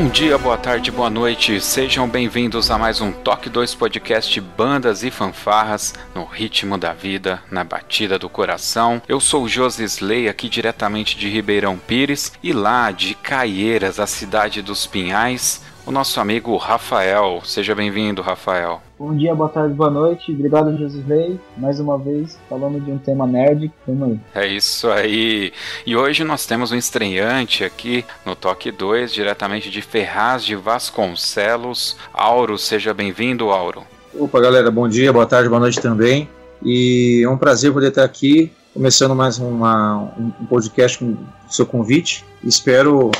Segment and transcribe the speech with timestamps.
[0.00, 1.60] Bom dia, boa tarde, boa noite.
[1.60, 7.42] Sejam bem-vindos a mais um Toque 2 Podcast Bandas e Fanfarras no ritmo da vida,
[7.50, 9.02] na batida do coração.
[9.08, 14.62] Eu sou o Josisley, aqui diretamente de Ribeirão Pires e lá de Caieiras, a cidade
[14.62, 17.42] dos Pinhais, o nosso amigo Rafael.
[17.44, 18.80] Seja bem-vindo, Rafael.
[18.98, 20.32] Bom dia, boa tarde, boa noite.
[20.32, 21.38] Obrigado, Josilei.
[21.56, 23.70] Mais uma vez, falando de um tema nerd.
[23.86, 24.20] Tamo aí.
[24.34, 25.52] É isso aí.
[25.86, 31.96] E hoje nós temos um estreante aqui no Toque 2, diretamente de Ferraz de Vasconcelos.
[32.12, 33.84] Auro, seja bem-vindo, Auro.
[34.18, 36.28] Opa, galera, bom dia, boa tarde, boa noite também.
[36.60, 41.18] E é um prazer poder estar aqui, começando mais uma, um podcast com o
[41.48, 42.24] seu convite.
[42.42, 43.12] Espero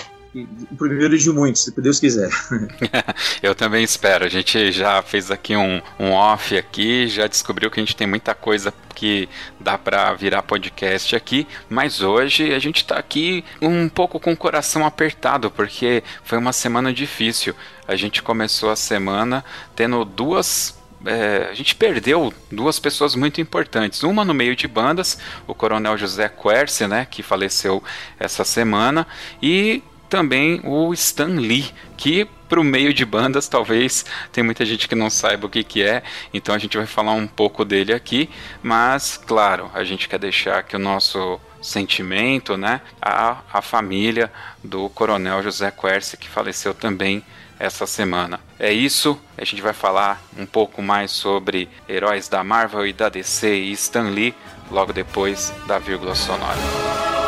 [0.70, 2.30] o primeiro de muitos, se Deus quiser.
[3.42, 4.24] Eu também espero.
[4.24, 8.06] A gente já fez aqui um, um off aqui, já descobriu que a gente tem
[8.06, 9.28] muita coisa que
[9.60, 14.36] dá para virar podcast aqui, mas hoje a gente está aqui um pouco com o
[14.36, 17.54] coração apertado, porque foi uma semana difícil.
[17.86, 19.44] A gente começou a semana
[19.76, 24.02] tendo duas é, a gente perdeu duas pessoas muito importantes.
[24.02, 27.82] Uma no meio de bandas, o Coronel José Querce, né, que faleceu
[28.18, 29.06] essa semana,
[29.40, 34.88] e também o Stan Lee, que para o meio de bandas talvez tem muita gente
[34.88, 37.92] que não saiba o que, que é, então a gente vai falar um pouco dele
[37.92, 38.30] aqui,
[38.62, 44.32] mas claro, a gente quer deixar que o nosso sentimento, né, a, a família
[44.64, 47.22] do Coronel José Quercy, que faleceu também
[47.58, 48.40] essa semana.
[48.58, 53.08] É isso, a gente vai falar um pouco mais sobre heróis da Marvel e da
[53.08, 54.34] DC e Stan Lee
[54.70, 57.27] logo depois da vírgula sonora.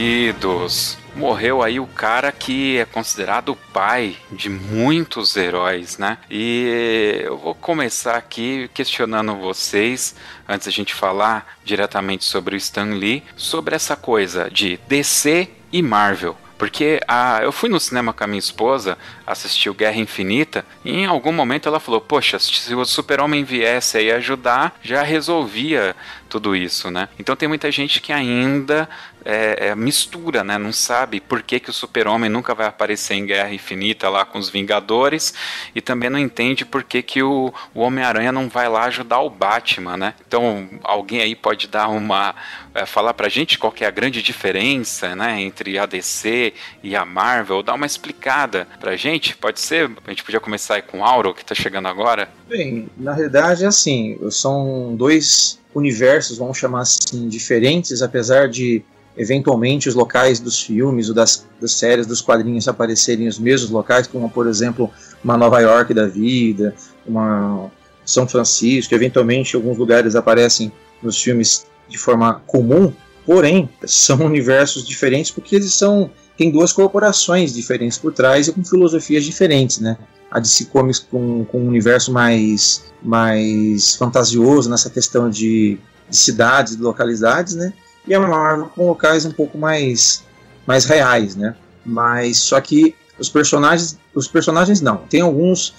[0.00, 0.96] Queridos.
[1.14, 6.16] Morreu aí o cara que é considerado o pai de muitos heróis, né?
[6.30, 10.14] E eu vou começar aqui questionando vocês,
[10.48, 15.82] antes a gente falar diretamente sobre o Stan Lee, sobre essa coisa de DC e
[15.82, 16.34] Marvel.
[16.60, 21.06] Porque a, eu fui no cinema com a minha esposa, assistiu Guerra Infinita, e em
[21.06, 25.96] algum momento ela falou: Poxa, se o Super-Homem viesse aí ajudar, já resolvia
[26.30, 27.08] tudo isso, né?
[27.18, 28.88] Então tem muita gente que ainda
[29.24, 30.56] é, é, mistura, né?
[30.56, 34.38] Não sabe por que, que o super-homem nunca vai aparecer em Guerra Infinita lá com
[34.38, 35.34] os Vingadores
[35.74, 39.28] e também não entende por que, que o, o Homem-Aranha não vai lá ajudar o
[39.28, 40.14] Batman, né?
[40.26, 42.34] Então alguém aí pode dar uma...
[42.72, 45.40] É, falar pra gente qual que é a grande diferença, né?
[45.40, 46.54] Entre a DC
[46.84, 49.90] e a Marvel, dar uma explicada pra gente, pode ser?
[50.06, 52.30] A gente podia começar aí com o Auro, que tá chegando agora.
[52.48, 58.82] Bem, na realidade é assim, são dois universos, vamos chamar assim, diferentes, apesar de
[59.16, 64.06] eventualmente os locais dos filmes ou das, das séries, dos quadrinhos aparecerem os mesmos locais,
[64.06, 64.90] como por exemplo
[65.22, 66.74] uma Nova York da vida,
[67.06, 67.70] uma
[68.04, 70.72] São Francisco, eventualmente alguns lugares aparecem
[71.02, 72.92] nos filmes de forma comum,
[73.26, 78.64] porém são universos diferentes porque eles são tem duas corporações diferentes por trás e com
[78.64, 79.98] filosofias diferentes, né?
[80.30, 85.78] A DC Comics com, com um universo mais, mais fantasioso nessa questão de,
[86.08, 87.72] de cidades, de localidades, né?
[88.06, 90.22] E a Marvel com locais um pouco mais,
[90.66, 91.54] mais reais, né?
[91.84, 94.98] Mas só que os personagens, os personagens não.
[95.08, 95.74] Tem alguns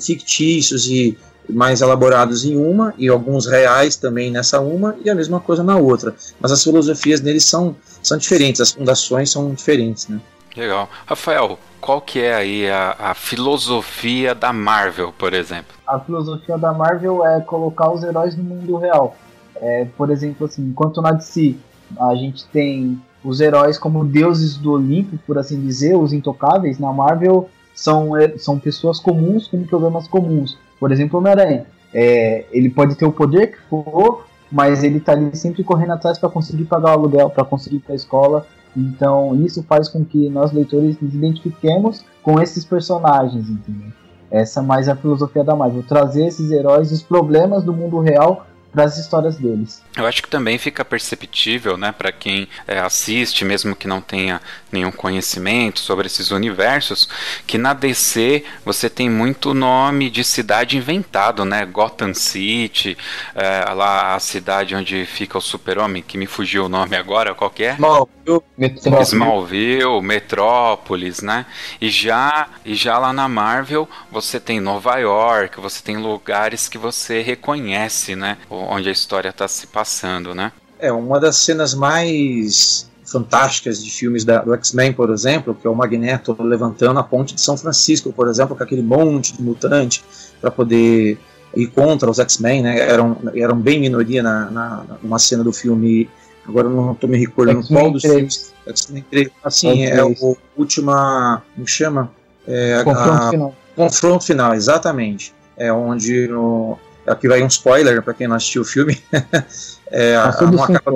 [0.00, 1.16] fictícios e
[1.48, 5.76] mais elaborados em uma e alguns reais também nessa uma e a mesma coisa na
[5.76, 6.14] outra.
[6.40, 10.20] Mas as filosofias deles são, são diferentes, as fundações são diferentes, né?
[10.56, 10.88] Legal.
[11.06, 15.74] Rafael, qual que é aí a, a, filosofia da Marvel, por exemplo?
[15.86, 19.16] A filosofia da Marvel é colocar os heróis no mundo real.
[19.56, 21.56] É, por exemplo, assim, enquanto na DC
[21.98, 26.92] a gente tem os heróis como deuses do Olimpo, por assim dizer, os intocáveis, na
[26.92, 30.58] Marvel são, é, são pessoas comuns com problemas comuns.
[30.78, 31.66] Por exemplo, Homem-Aranha.
[31.94, 36.18] É, ele pode ter o poder que for, mas ele tá ali sempre correndo atrás
[36.18, 38.46] para conseguir pagar o aluguel, para conseguir ir para a escola.
[38.76, 43.92] Então, isso faz com que nós leitores nos identifiquemos com esses personagens, entendeu?
[44.30, 48.46] Essa é mais a filosofia da Marvel, trazer esses heróis, os problemas do mundo real
[48.72, 49.82] para as histórias deles.
[49.96, 54.40] Eu acho que também fica perceptível, né, para quem é, assiste, mesmo que não tenha
[54.72, 57.08] nenhum conhecimento sobre esses universos,
[57.46, 61.66] que na DC você tem muito nome de cidade inventado, né?
[61.66, 62.96] Gotham City,
[63.34, 67.50] é, lá a cidade onde fica o Super-Homem, que me fugiu o nome agora, qual
[67.50, 67.74] que é?
[67.74, 69.08] Smallville, Metrópolis.
[69.08, 71.46] Smallville, Metrópolis, né?
[71.80, 76.78] E já, e já lá na Marvel você tem Nova York, você tem lugares que
[76.78, 78.38] você reconhece, né?
[78.68, 80.52] Onde a história está se passando, né?
[80.78, 85.70] É, uma das cenas mais fantásticas de filmes da, do X-Men, por exemplo, que é
[85.70, 90.02] o Magneto levantando a ponte de São Francisco, por exemplo, com aquele monte de mutante
[90.40, 91.18] para poder
[91.54, 92.78] ir contra os X-Men, né?
[92.78, 96.08] Eram, eram bem minoria na, na, numa cena do filme.
[96.48, 98.52] Agora não estou me recordando qual dos filmes.
[98.66, 99.30] X-Men 3.
[99.44, 101.42] Assim, é, é o última.
[101.54, 102.10] Como chama?
[102.46, 103.54] É, confronto a, final.
[103.76, 105.34] Confronto final, exatamente.
[105.56, 108.98] É onde no, Aqui vai um spoiler para quem não assistiu o filme.
[109.90, 110.92] é, não, acaba,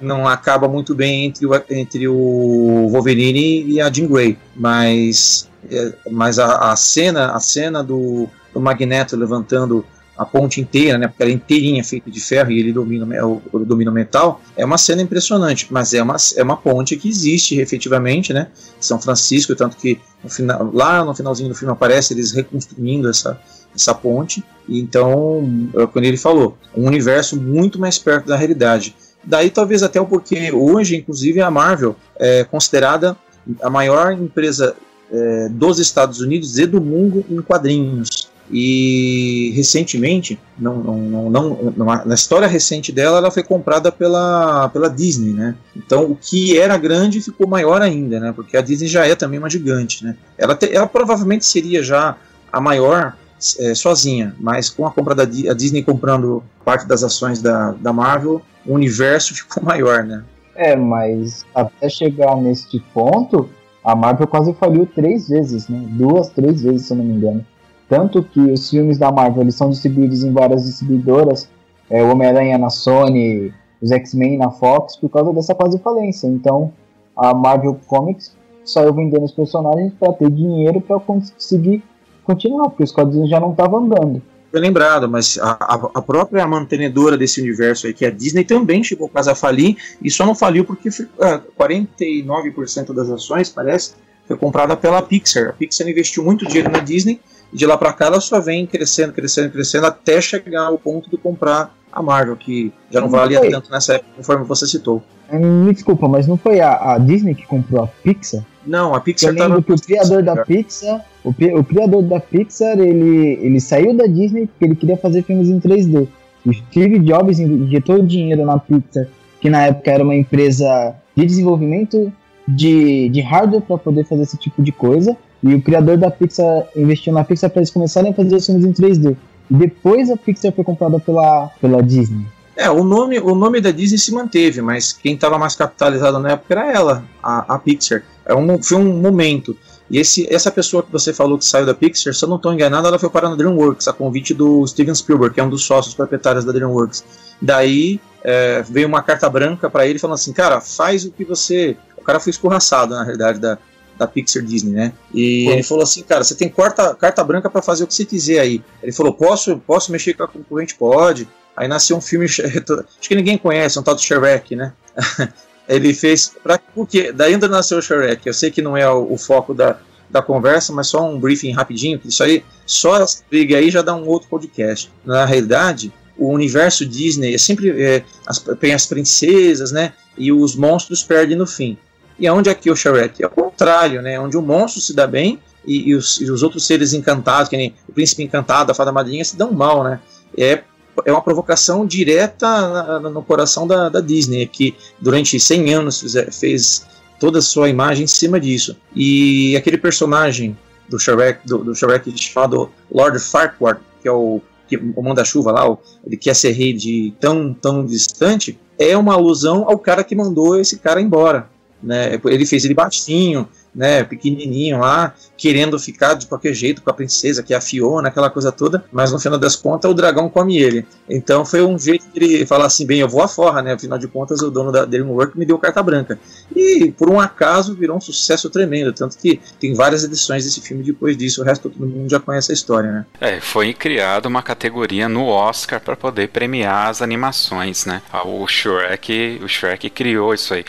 [0.00, 5.92] não, acaba, muito bem entre o, entre o Wolverine e a Jean Grey, mas, é,
[6.10, 9.84] mas a, a, cena a cena do, do Magneto levantando
[10.16, 13.42] a ponte inteira, né, porque ela é inteirinha feita de ferro e ele domina o,
[13.64, 17.60] domina o metal, é uma cena impressionante, mas é uma, é uma ponte que existe
[17.60, 18.48] efetivamente, né,
[18.80, 23.38] São Francisco, tanto que no final, lá no finalzinho do filme aparece eles reconstruindo essa,
[23.76, 24.42] essa ponte.
[24.68, 28.94] Então, é quando ele falou, um universo muito mais perto da realidade.
[29.22, 33.16] Daí talvez até o porquê hoje, inclusive, a Marvel é considerada
[33.62, 34.76] a maior empresa
[35.10, 38.28] é, dos Estados Unidos e do mundo em quadrinhos.
[38.48, 44.88] E recentemente, não, não, não, não, na história recente dela, ela foi comprada pela, pela
[44.88, 45.56] Disney, né?
[45.74, 48.32] Então o que era grande ficou maior ainda, né?
[48.32, 50.16] Porque a Disney já é também uma gigante, né?
[50.38, 52.16] Ela, te, ela provavelmente seria já
[52.52, 53.16] a maior
[53.58, 57.92] é, sozinha, mas com a compra da a Disney comprando parte das ações da, da
[57.92, 60.24] Marvel, o universo ficou maior, né?
[60.54, 63.48] É, mas até chegar neste ponto,
[63.84, 65.84] a Marvel quase faliu três vezes, né?
[65.90, 67.46] Duas, três vezes, se eu não me engano.
[67.88, 71.48] Tanto que os filmes da Marvel eles são distribuídos em várias distribuidoras,
[71.88, 76.26] é, o Homem-Aranha na Sony, os X-Men na Fox, por causa dessa quase falência.
[76.26, 76.72] Então,
[77.16, 81.82] a Marvel Comics saiu vendendo os personagens para ter dinheiro para conseguir
[82.26, 84.20] continuar, porque os quadrinhos já não estavam andando.
[84.50, 85.50] Foi lembrado, mas a,
[85.94, 89.76] a, própria mantenedora desse universo aí, que é a Disney, também chegou quase a falir,
[90.00, 93.94] e só não faliu porque uh, 49% das ações, parece,
[94.26, 95.50] foi comprada pela Pixar.
[95.50, 97.20] A Pixar investiu muito dinheiro na Disney,
[97.52, 101.10] e de lá para cá ela só vem crescendo, crescendo, crescendo, até chegar ao ponto
[101.10, 103.50] de comprar a Marvel, que já não, não valia foi.
[103.50, 105.02] tanto nessa época, conforme você citou.
[105.30, 108.44] Me desculpa, mas não foi a, a Disney que comprou a Pixar?
[108.66, 112.78] Não, a Pixar Eu lembro que o criador da Pixar, o, o, criador da Pixar,
[112.78, 116.08] ele, ele saiu da Disney porque ele queria fazer filmes em 3D.
[116.44, 119.06] O Steve Jobs injetou dinheiro na Pixar,
[119.40, 122.12] que na época era uma empresa de desenvolvimento
[122.46, 125.16] de, de hardware para poder fazer esse tipo de coisa.
[125.42, 128.64] E o criador da Pixar investiu na Pixar para eles começarem a fazer os filmes
[128.64, 129.16] em 3D.
[129.50, 132.26] E depois a Pixar foi comprada pela, pela Disney.
[132.56, 136.30] É, o nome, o nome da Disney se manteve, mas quem estava mais capitalizado na
[136.30, 138.02] época era ela, a, a Pixar.
[138.24, 139.56] É um, foi um momento.
[139.90, 142.52] E esse, essa pessoa que você falou que saiu da Pixar, se eu não estou
[142.52, 145.64] enganado, ela foi parar na DreamWorks, a convite do Steven Spielberg, que é um dos
[145.64, 147.04] sócios proprietários da DreamWorks.
[147.40, 151.76] Daí é, veio uma carta branca para ele falando assim, cara, faz o que você.
[151.96, 153.58] O cara foi escorraçado, na realidade, da,
[153.96, 154.92] da Pixar Disney, né?
[155.14, 155.52] E Pô.
[155.52, 158.40] ele falou assim, cara, você tem carta, carta branca para fazer o que você quiser
[158.40, 158.62] aí.
[158.82, 160.74] Ele falou, posso, posso mexer com a concorrente?
[160.74, 161.28] Pode.
[161.56, 164.72] Aí nasceu um filme, acho que ninguém conhece, um tal de Shrek, né?
[165.68, 168.26] ele fez, pra, porque daí ainda nasceu o Shrek.
[168.26, 169.78] Eu sei que não é o, o foco da,
[170.10, 173.94] da conversa, mas só um briefing rapidinho, isso aí, só essa briga aí já dá
[173.94, 174.90] um outro podcast.
[175.04, 179.92] Na realidade, o universo Disney é sempre é, as, tem as princesas, né?
[180.16, 181.76] E os monstros perdem no fim.
[182.18, 183.22] E aonde é que o Shrek?
[183.22, 184.18] É o contrário, né?
[184.18, 187.56] Onde o monstro se dá bem e, e, os, e os, outros seres encantados, que
[187.56, 190.00] nem o príncipe encantado, a fada madrinha, se dão mal, né?
[190.36, 190.62] É,
[191.04, 196.86] é uma provocação direta no coração da, da, Disney, que durante 100 anos fez,
[197.18, 198.76] toda a sua imagem em cima disso.
[198.94, 200.56] E aquele personagem
[200.88, 205.78] do Shrek, do, do Shrek chamado Lord Farquaad, que é o que o manda-chuva lá,
[206.04, 210.58] ele quer ser rei de tão, tão distante, é uma alusão ao cara que mandou
[210.58, 211.48] esse cara embora.
[211.82, 212.20] Né?
[212.24, 217.42] Ele fez ele baixinho, né, pequenininho lá, querendo ficar de qualquer jeito com a princesa,
[217.42, 220.56] que é a Fiona, aquela coisa toda, mas no final das contas o dragão come
[220.56, 220.86] ele.
[221.08, 224.08] Então foi um jeito de ele falar assim, bem, eu vou afora, né, afinal de
[224.08, 226.18] contas o dono da Dreamworks me deu carta branca.
[226.54, 230.82] E por um acaso virou um sucesso tremendo, tanto que tem várias edições desse filme
[230.82, 233.06] depois disso, o resto todo mundo já conhece a história, né.
[233.20, 238.00] É, foi criado uma categoria no Oscar para poder premiar as animações, né.
[238.10, 240.64] Ah, o Shrek, o Shrek criou isso aí.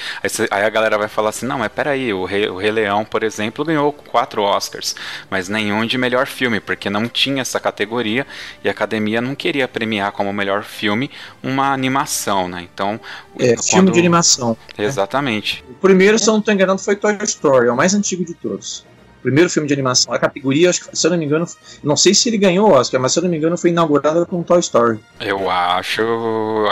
[0.52, 3.24] Aí, a galera vai falar assim, não, mas peraí, o Rei, o Rei Leão por
[3.24, 4.96] exemplo, ganhou quatro Oscars,
[5.30, 8.26] mas nenhum de melhor filme, porque não tinha essa categoria
[8.64, 11.10] e a academia não queria premiar como melhor filme
[11.42, 12.68] uma animação, né?
[12.72, 13.00] Então.
[13.40, 13.64] É, quando...
[13.64, 14.58] filme de animação.
[14.78, 15.64] Exatamente.
[15.68, 15.76] Né?
[15.78, 18.34] O primeiro, se eu não estou enganado, foi Toy Story, é o mais antigo de
[18.34, 18.86] todos
[19.28, 20.14] primeiro filme de animação.
[20.14, 21.46] A categoria, acho que, se eu não me engano,
[21.84, 24.26] não sei se ele ganhou o Oscar, mas se eu não me engano, foi inaugurada
[24.26, 25.00] com Toy Story.
[25.20, 26.02] Eu acho,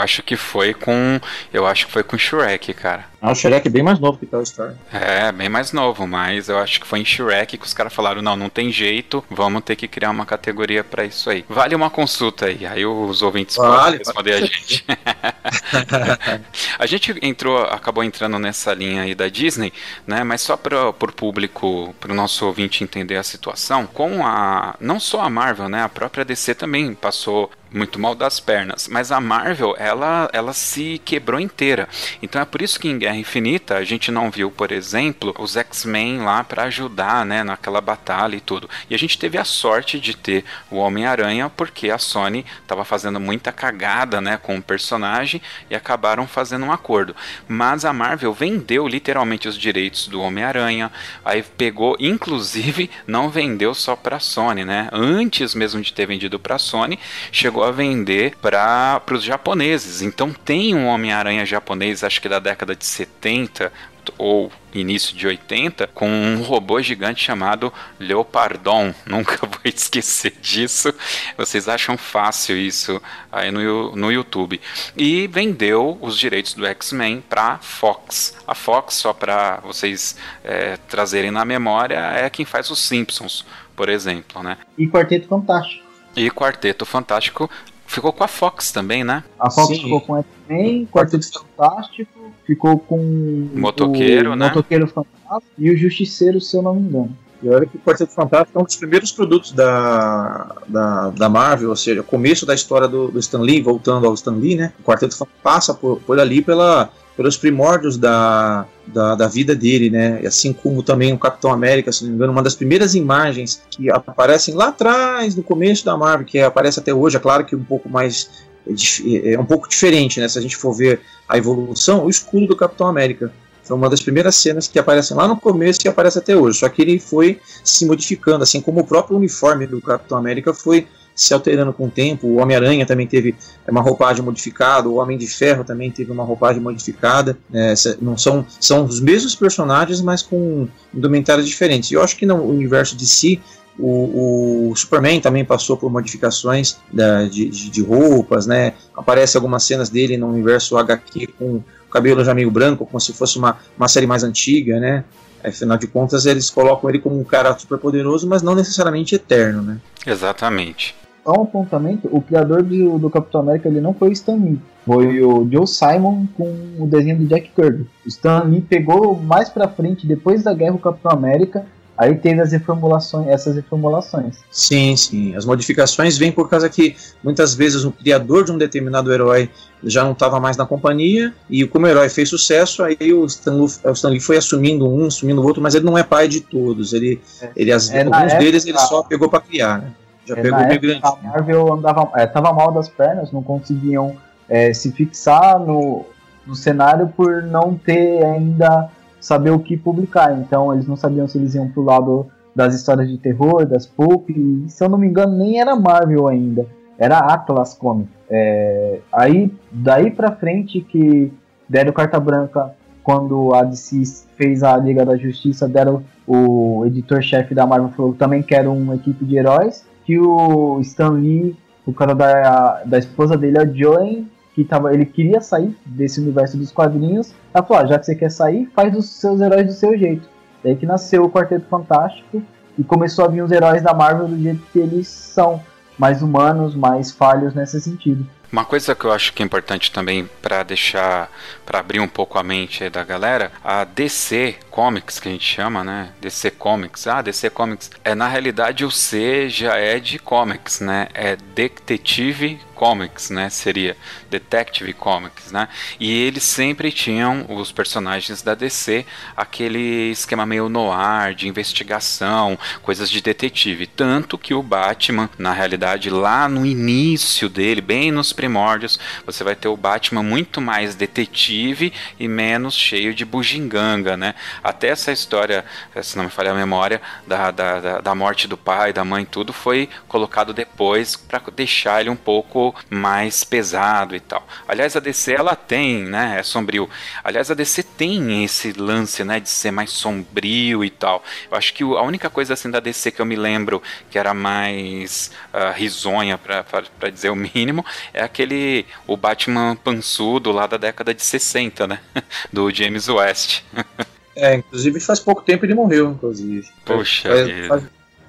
[0.00, 1.20] acho que foi com,
[1.52, 3.04] eu acho que foi com Shrek, cara.
[3.26, 4.76] Ah, o Shrek é bem mais novo que Toy Story.
[4.92, 8.22] É, bem mais novo, mas eu acho que foi em Shrek que os caras falaram:
[8.22, 11.44] não, não tem jeito, vamos ter que criar uma categoria para isso aí.
[11.48, 14.44] Vale uma consulta aí, aí os ouvintes vale, podem responder vale.
[14.44, 14.84] a gente.
[16.78, 19.72] a gente entrou, acabou entrando nessa linha aí da Disney,
[20.06, 20.22] né?
[20.22, 25.00] Mas só para o público, para o nosso ouvinte entender a situação, com a não
[25.00, 25.82] só a Marvel, né?
[25.82, 28.88] A própria DC também passou muito mal das pernas.
[28.88, 31.88] Mas a Marvel, ela, ela se quebrou inteira.
[32.22, 35.56] Então é por isso que em Guerra Infinita a gente não viu, por exemplo, os
[35.56, 38.68] X-Men lá para ajudar, né, naquela batalha e tudo.
[38.88, 43.20] E a gente teve a sorte de ter o Homem-Aranha porque a Sony estava fazendo
[43.20, 47.14] muita cagada, né, com o personagem e acabaram fazendo um acordo.
[47.48, 50.90] Mas a Marvel vendeu literalmente os direitos do Homem-Aranha,
[51.24, 54.88] aí pegou, inclusive, não vendeu só para Sony, né?
[54.92, 56.98] Antes mesmo de ter vendido para Sony,
[57.32, 60.02] chegou chegou a vender para os japoneses.
[60.02, 63.72] Então tem um Homem-Aranha japonês, acho que da década de 70
[64.18, 68.94] ou início de 80, com um robô gigante chamado Leopardon.
[69.06, 70.94] Nunca vou esquecer disso.
[71.36, 73.00] Vocês acham fácil isso
[73.32, 74.60] aí no, no YouTube.
[74.94, 78.36] E vendeu os direitos do X-Men para Fox.
[78.46, 83.88] A Fox, só para vocês é, trazerem na memória, é quem faz os Simpsons, por
[83.88, 84.58] exemplo, né?
[84.76, 85.85] E Quarteto Fantástico.
[86.16, 87.50] E Quarteto Fantástico
[87.86, 89.22] ficou com a Fox também, né?
[89.38, 89.82] A Fox Sim.
[89.84, 94.48] ficou com o X-Men, Quarteto Fantástico, ficou com Motoqueiro, o né?
[94.48, 97.16] Motoqueiro Fantástico e o Justiceiro, se eu não me engano.
[97.42, 101.68] E olha que o Quarteto Fantástico é um dos primeiros produtos da, da, da Marvel,
[101.68, 104.72] ou seja, o começo da história do, do Stan Lee, voltando ao Stan Lee, né?
[104.80, 109.88] O Quarteto Fantástico passa por, por ali pela, pelos primórdios da, da, da, vida dele,
[109.88, 110.20] né?
[110.26, 113.90] Assim como também o Capitão América, se não me engano, uma das primeiras imagens que
[113.90, 117.64] aparecem lá atrás, no começo da Marvel, que aparece até hoje, é claro que um
[117.64, 120.28] pouco mais é, é um pouco diferente, né?
[120.28, 123.32] Se a gente for ver a evolução, o escudo do Capitão América.
[123.64, 126.60] Foi uma das primeiras cenas que aparecem lá no começo e aparece até hoje.
[126.60, 130.86] Só que ele foi se modificando, assim como o próprio uniforme do Capitão América foi
[131.16, 132.26] se alterando com o tempo.
[132.26, 133.34] O Homem-Aranha também teve
[133.66, 137.36] uma roupagem modificada, o Homem de Ferro também teve uma roupagem modificada.
[137.52, 141.90] É, não são, são os mesmos personagens, mas com indumentárias diferentes.
[141.90, 143.40] Eu acho que no universo de si,
[143.78, 148.74] o, o, Superman também passou por modificações da, de, de, roupas, né?
[148.94, 153.38] Aparece algumas cenas dele no universo HQ com cabelo já meio branco, como se fosse
[153.38, 155.04] uma, uma série mais antiga, né?
[155.42, 159.62] Afinal de contas, eles colocam ele como um cara super poderoso, mas não necessariamente eterno,
[159.62, 159.78] né?
[160.06, 160.94] Exatamente
[161.26, 164.60] só um apontamento, o criador do, do Capitão América ele não foi o Stan Lee,
[164.86, 167.86] foi o Joe Simon com o desenho do Jack Kirby.
[168.04, 171.66] O Stan Lee pegou mais pra frente, depois da guerra, o Capitão América
[171.96, 174.36] Aí teve as reformulações, essas reformulações.
[174.50, 175.34] Sim, sim.
[175.34, 179.48] As modificações vêm por causa que muitas vezes o criador de um determinado herói
[179.82, 183.54] já não estava mais na companhia e como o herói fez sucesso, aí o Stan,
[183.54, 186.42] Lee, o Stan foi assumindo um, assumindo o outro, mas ele não é pai de
[186.42, 186.92] todos.
[186.92, 187.50] Ele, é.
[187.56, 189.94] ele as, é, alguns época, deles ele só pegou para criar, né?
[190.26, 191.00] Já é, pegou meio grande.
[191.02, 194.16] A Marvel andava, é, tava mal das pernas, não conseguiam
[194.48, 196.04] é, se fixar no,
[196.46, 198.90] no cenário por não ter ainda
[199.20, 200.36] saber o que publicar.
[200.38, 204.30] Então eles não sabiam se eles iam pro lado das histórias de terror, das pulp,
[204.30, 206.66] e se eu não me engano nem era Marvel ainda,
[206.98, 208.10] era Atlas Comics.
[208.30, 211.32] É, aí daí para frente que
[211.68, 217.64] deram carta branca quando a DC fez a Liga da Justiça, deram o editor-chefe da
[217.64, 222.84] Marvel falou também quero uma equipe de heróis, que o Stan Lee, o cara da,
[222.84, 227.34] da esposa dele, a Joan, que tava, ele queria sair desse universo dos quadrinhos.
[227.52, 230.28] Ela falou: ah, já que você quer sair, faz os seus heróis do seu jeito.
[230.62, 232.40] Daí que nasceu o Quarteto Fantástico
[232.78, 235.60] e começou a vir os heróis da Marvel do jeito que eles são,
[235.98, 238.24] mais humanos, mais falhos nesse sentido.
[238.50, 241.30] Uma coisa que eu acho que é importante também para deixar,
[241.64, 245.82] para abrir um pouco a mente da galera, a DC Comics que a gente chama,
[245.82, 246.12] né?
[246.20, 247.06] DC Comics.
[247.06, 247.90] Ah, DC Comics.
[248.04, 251.08] É na realidade o C já é de comics, né?
[251.14, 253.48] É Detective Comics, né?
[253.48, 253.96] Seria
[254.30, 255.66] Detective Comics, né?
[255.98, 259.04] E eles sempre tinham os personagens da DC
[259.34, 266.10] aquele esquema meio noir de investigação, coisas de detetive, tanto que o Batman, na realidade,
[266.10, 271.92] lá no início dele, bem nos primórdios, você vai ter o Batman muito mais detetive
[272.20, 274.34] e menos cheio de bugiganga, né?
[274.62, 275.64] Até essa história,
[276.02, 279.52] se não me falha a memória, da, da, da morte do pai, da mãe, tudo
[279.52, 284.46] foi colocado depois para deixar ele um pouco mais pesado e tal.
[284.66, 286.36] Aliás, a DC ela tem, né?
[286.38, 286.88] É sombrio.
[287.22, 291.22] Aliás, a DC tem esse lance, né, de ser mais sombrio e tal.
[291.50, 294.32] Eu acho que a única coisa assim da DC que eu me lembro que era
[294.32, 301.12] mais uh, risonha, para dizer o mínimo, é aquele o Batman pançudo lá da década
[301.12, 302.00] de 60, né?
[302.52, 303.62] Do James West.
[304.36, 306.68] é, inclusive faz pouco tempo ele morreu, inclusive.
[306.84, 307.82] Poxa faz, faz,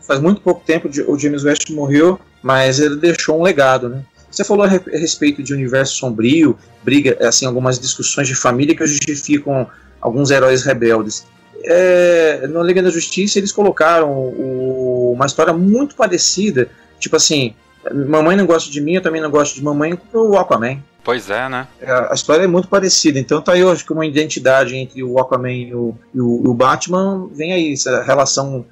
[0.07, 4.03] faz, muito pouco tempo o James West morreu, mas ele deixou um legado, né?
[4.29, 9.67] Você falou a respeito de universo sombrio, briga, assim, algumas discussões de família que justificam
[10.01, 11.25] alguns heróis rebeldes.
[11.63, 17.55] É, no Liga da Justiça eles colocaram o, uma história muito parecida, tipo assim,
[17.91, 20.77] mamãe não gosta de mim, eu também não gosto de mamãe, pro Aquaman.
[21.03, 21.67] Pois é, né?
[21.81, 25.17] É, a história é muito parecida, então tá aí hoje que uma identidade entre o
[25.19, 28.65] Aquaman e o, e o, o Batman, vem aí essa relação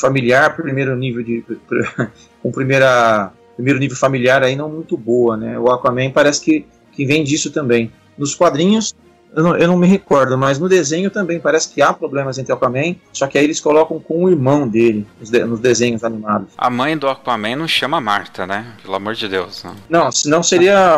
[0.00, 1.44] familiar, primeiro nível de.
[2.42, 5.58] com primeira primeiro nível familiar aí não muito boa, né?
[5.58, 7.92] O Aquaman parece que, que vem disso também.
[8.16, 8.94] Nos quadrinhos,
[9.34, 12.52] eu não, eu não, me recordo, mas no desenho também parece que há problemas entre
[12.52, 16.48] Aquaman, só que aí eles colocam com o irmão dele nos, de, nos desenhos animados.
[16.56, 18.66] A mãe do Aquaman não chama Marta, né?
[18.82, 19.64] Pelo amor de Deus.
[19.64, 20.96] Não, não senão seria a,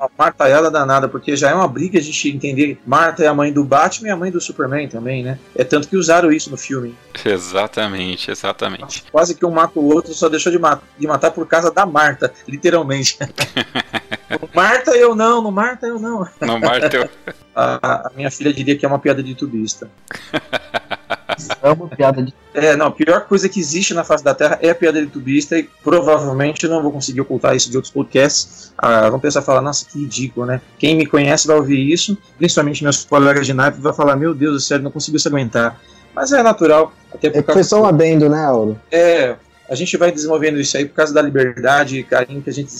[0.00, 3.52] a martalhada danada, porque já é uma briga a gente entender Marta é a mãe
[3.52, 5.38] do Batman e a mãe do Superman também, né?
[5.54, 6.94] É tanto que usaram isso no filme.
[7.24, 9.04] Exatamente, exatamente.
[9.10, 11.84] Quase que um mata o outro, só deixou de, mat de matar por causa da
[11.86, 13.18] Marta, literalmente.
[14.54, 16.26] Marta eu não, no Marta eu não.
[16.40, 17.08] No Marta eu.
[17.54, 19.88] a, a, minha filha diria que é uma piada de tubista.
[21.62, 22.32] Amo piada de.
[22.52, 25.10] É, não, a pior coisa que existe na face da Terra é a piada de
[25.10, 28.72] tubista e provavelmente não vou conseguir ocultar isso de outros podcasts.
[28.78, 30.60] Ah, vão pensar falar, nossa, que ridículo, né?
[30.78, 34.54] Quem me conhece vai ouvir isso, principalmente meus colegas de naipe, vai falar, meu Deus
[34.54, 35.80] do céu, não conseguiu se aguentar.
[36.14, 37.52] Mas é natural, até por é causa.
[37.52, 38.78] Foi só um adendo, né, Auro?
[38.90, 39.34] É,
[39.68, 42.70] a gente vai desenvolvendo isso aí por causa da liberdade e carinho que a gente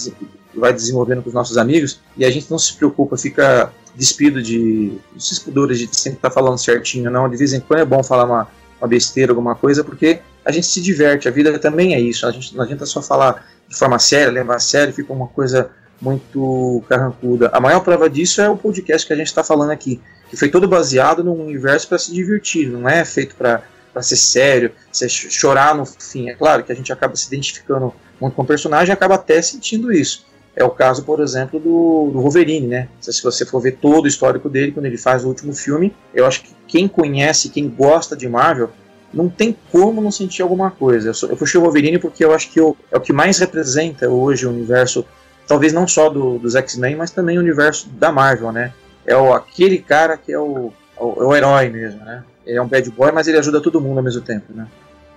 [0.56, 4.98] vai desenvolvendo com os nossos amigos e a gente não se preocupa, fica despido de
[5.16, 7.28] esses pudores de sempre estar tá falando certinho, não.
[7.28, 8.48] De vez em quando é bom falar uma,
[8.80, 12.26] uma besteira, alguma coisa, porque a gente se diverte, a vida também é isso.
[12.26, 15.70] A gente não adianta só falar de forma séria, levar a sério, fica uma coisa
[16.00, 17.50] muito carrancuda.
[17.52, 20.48] A maior prova disso é o podcast que a gente está falando aqui, que foi
[20.48, 23.62] todo baseado num universo para se divertir, não é feito para
[24.02, 24.72] ser sério,
[25.08, 26.28] chorar no fim.
[26.28, 29.40] É claro que a gente acaba se identificando muito com o personagem e acaba até
[29.40, 30.26] sentindo isso.
[30.56, 32.88] É o caso, por exemplo, do, do Wolverine, né?
[33.00, 36.26] Se você for ver todo o histórico dele, quando ele faz o último filme, eu
[36.26, 38.70] acho que quem conhece, quem gosta de Marvel,
[39.12, 41.08] não tem como não sentir alguma coisa.
[41.08, 43.38] Eu, sou, eu puxei o Wolverine porque eu acho que eu, é o que mais
[43.38, 45.04] representa hoje o universo,
[45.46, 48.72] talvez não só do, dos X-Men, mas também o universo da Marvel, né?
[49.04, 52.22] É o, aquele cara que é o, o, é o herói mesmo, né?
[52.46, 54.66] Ele é um bad boy, mas ele ajuda todo mundo ao mesmo tempo, né?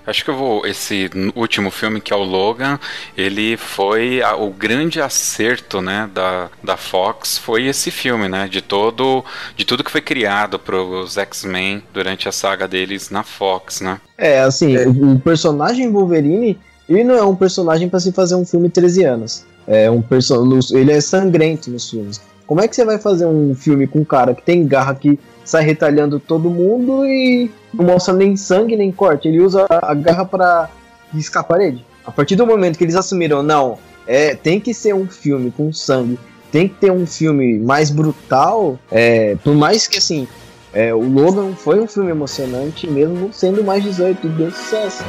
[0.07, 0.65] Acho que eu vou.
[0.65, 2.79] Esse último filme que é o Logan,
[3.15, 8.61] ele foi a, o grande acerto, né, da, da Fox foi esse filme, né, de
[8.61, 9.23] todo,
[9.55, 13.99] de tudo que foi criado para os X-Men durante a saga deles na Fox, né?
[14.17, 14.87] É, assim, é.
[14.87, 19.45] o personagem Wolverine, ele não é um personagem para se fazer um filme 13 anos.
[19.67, 22.21] É um personagem, ele é sangrento nos filmes.
[22.45, 25.19] Como é que você vai fazer um filme com um cara que tem garra que
[25.47, 29.27] sai retalhando todo mundo e não mostra nem sangue nem corte?
[29.27, 30.69] Ele usa a garra para
[31.13, 31.85] riscar a parede.
[32.05, 35.71] A partir do momento que eles assumiram, não, é, tem que ser um filme com
[35.71, 36.19] sangue,
[36.51, 40.27] tem que ter um filme mais brutal, é, por mais que assim,
[40.73, 45.03] é, o Logan foi um filme emocionante, mesmo sendo mais 18, deu sucesso.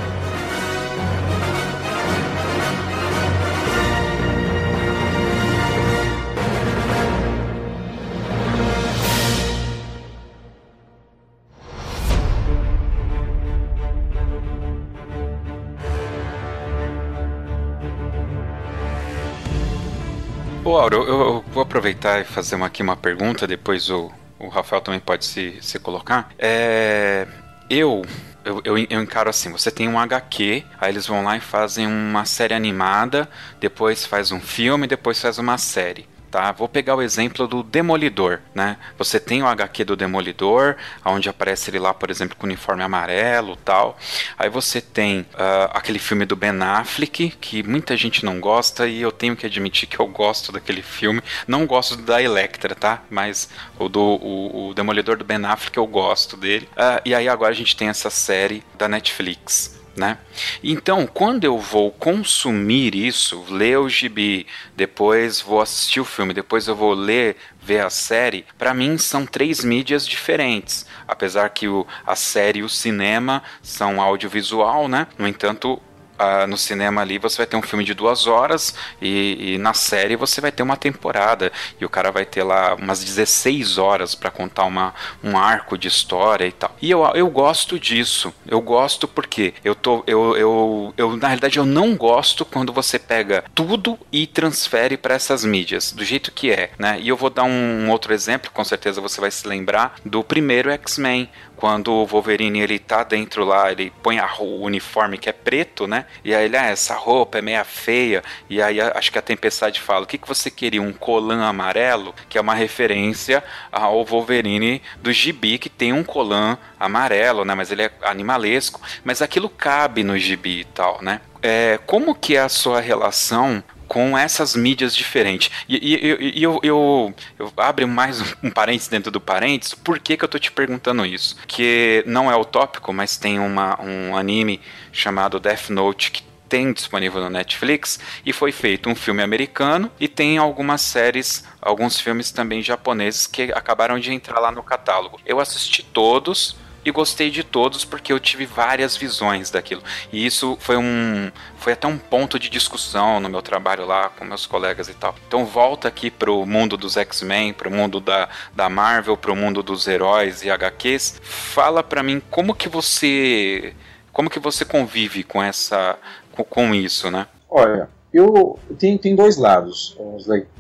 [20.69, 24.49] Ô, Auro, eu, eu, vou aproveitar e fazer uma, aqui uma pergunta, depois o, o
[24.49, 26.29] Rafael também pode se, se colocar.
[26.39, 27.27] É,
[27.71, 28.03] eu,
[28.45, 31.87] eu, eu, eu, encaro assim: você tem um HQ, aí eles vão lá e fazem
[31.87, 33.27] uma série animada,
[33.59, 36.53] depois faz um filme, depois faz uma série tá?
[36.53, 38.77] Vou pegar o exemplo do Demolidor, né?
[38.97, 42.83] Você tem o HQ do Demolidor, onde aparece ele lá, por exemplo, com o uniforme
[42.83, 43.99] amarelo tal.
[44.39, 49.01] Aí você tem uh, aquele filme do Ben Affleck, que muita gente não gosta, e
[49.01, 51.23] eu tenho que admitir que eu gosto daquele filme.
[51.47, 53.03] Não gosto da Electra, tá?
[53.11, 56.69] Mas o do o, o Demolidor do Ben Affleck eu gosto dele.
[56.73, 60.19] Uh, e aí agora a gente tem essa série da Netflix né?
[60.63, 64.47] Então, quando eu vou consumir isso, ler o gibi,
[64.77, 69.27] depois vou assistir o filme, depois eu vou ler, ver a série, para mim são
[69.27, 70.87] três mídias diferentes.
[71.07, 75.07] Apesar que o, a série e o cinema são audiovisual, né?
[75.19, 75.81] No entanto,
[76.19, 79.75] uh, no cinema ali você vai ter um filme de duas horas e, e, na
[79.75, 84.15] série você vai ter uma temporada e o cara vai ter lá umas 16 horas
[84.15, 86.75] para contar uma, um arco de história e tal.
[86.81, 88.33] E eu, eu gosto disso.
[88.47, 92.99] Eu gosto porque eu tô eu, eu, eu na realidade eu não gosto quando você
[92.99, 96.99] pega tudo e transfere para essas mídias do jeito que é, né?
[97.01, 100.71] E eu vou dar um outro exemplo, com certeza você vai se lembrar do primeiro
[100.71, 101.29] X-Men,
[101.59, 105.89] quando o Wolverine ele tá dentro lá, ele põe a, o uniforme que é preto,
[105.89, 106.07] né?
[106.25, 108.23] E aí ele, ah, essa roupa é meia feia.
[108.49, 110.81] E aí acho que a Tempestade fala: o que, que você queria?
[110.81, 112.15] Um colã amarelo?
[112.29, 113.43] Que é uma referência
[113.73, 117.57] ao Wolverine do gibi, que tem um colã amarelo, né?
[117.57, 118.81] Mas ele é animalesco.
[119.03, 121.21] Mas aquilo cabe no gibi e tal, né?
[121.43, 125.51] É, como que é a sua relação com essas mídias diferentes.
[125.69, 130.17] E, e, e eu, eu, eu, abro mais um parênteses dentro do parênteses, por que,
[130.17, 131.37] que eu tô te perguntando isso?
[131.47, 134.61] Que não é o tópico, mas tem uma, um anime
[134.93, 140.09] chamado Death Note que tem disponível no Netflix e foi feito um filme americano e
[140.09, 145.21] tem algumas séries, alguns filmes também japoneses que acabaram de entrar lá no catálogo.
[145.27, 146.57] Eu assisti todos,
[146.89, 149.83] e gostei de todos porque eu tive várias visões daquilo.
[150.13, 154.25] E isso foi um foi até um ponto de discussão no meu trabalho lá com
[154.25, 155.15] meus colegas e tal.
[155.27, 159.87] Então volta aqui pro mundo dos X-Men, pro mundo da, da Marvel, pro mundo dos
[159.87, 161.21] heróis e HQs.
[161.23, 163.75] Fala para mim como que você
[164.13, 165.99] como que você convive com essa
[166.33, 167.27] com, com isso, né?
[167.51, 169.97] Olha, eu tenho, tenho dois lados.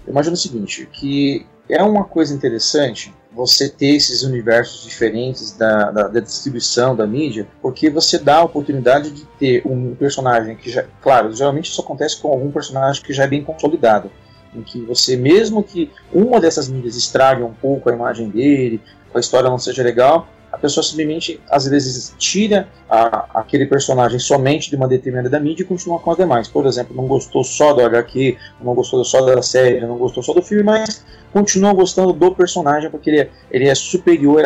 [0.07, 6.09] Imagina o seguinte, que é uma coisa interessante você ter esses universos diferentes da, da,
[6.09, 10.85] da, distribuição da mídia, porque você dá a oportunidade de ter um personagem que já,
[11.01, 14.11] claro, geralmente isso acontece com algum personagem que já é bem consolidado,
[14.55, 18.81] em que você, mesmo que uma dessas mídias estrague um pouco a imagem dele,
[19.15, 24.71] a história não seja legal, a pessoa simplesmente, às vezes, tira a, aquele personagem somente
[24.71, 26.49] de uma determinada mídia e continua com as demais.
[26.49, 30.33] Por exemplo, não gostou só do HQ, não gostou só da série, não gostou só
[30.33, 34.43] do filme, mas continua gostando do personagem porque ele é, ele é superior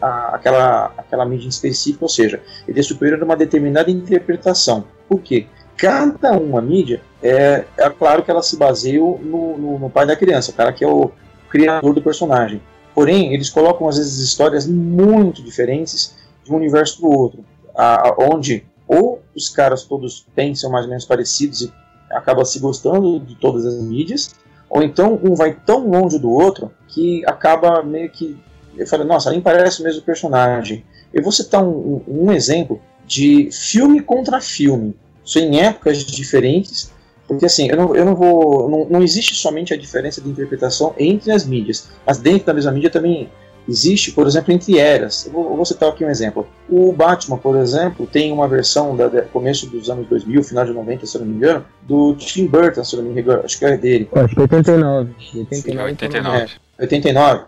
[0.00, 4.84] àquela aquela mídia específica, ou seja, ele é superior a uma determinada interpretação.
[5.08, 5.46] Por quê?
[5.76, 9.18] Cada uma mídia, é, é claro que ela se baseia no,
[9.58, 11.10] no, no pai da criança, o cara que é o
[11.50, 12.62] criador do personagem.
[12.94, 18.14] Porém, eles colocam às vezes histórias muito diferentes de um universo para o outro, a,
[18.18, 21.72] onde ou os caras todos pensam mais ou menos parecidos e
[22.10, 24.34] acabam se gostando de todas as mídias,
[24.68, 28.38] ou então um vai tão longe do outro que acaba meio que.
[28.76, 30.84] Eu falei, nossa, nem parece o mesmo personagem.
[31.12, 34.96] Eu vou citar um, um, exemplo de filme contra filme.
[35.24, 36.90] Isso em épocas diferentes,
[37.32, 38.68] porque assim, eu não, eu não vou.
[38.68, 42.72] Não, não existe somente a diferença de interpretação entre as mídias, mas dentro da mesma
[42.72, 43.30] mídia também
[43.66, 45.26] existe, por exemplo, entre eras.
[45.26, 46.46] Eu vou, eu vou, citar aqui um exemplo.
[46.68, 50.72] O Batman, por exemplo, tem uma versão da, da, começo dos anos 2000, final de
[50.72, 53.58] 90, se eu não me engano, do Tim Burton, se eu não me engano, acho
[53.58, 54.08] que é dele.
[54.14, 55.14] Acho que é 89.
[55.34, 55.90] 89.
[55.90, 56.38] 89.
[56.38, 57.44] É, 89.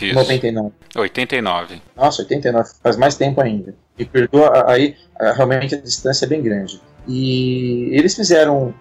[0.00, 0.14] Isso.
[0.14, 0.72] 99.
[0.96, 1.82] 89.
[1.96, 2.70] Nossa, 89.
[2.82, 3.74] Faz mais tempo ainda.
[3.98, 4.96] E perdoa, aí
[5.36, 6.80] realmente a distância é bem grande.
[7.06, 8.74] E eles fizeram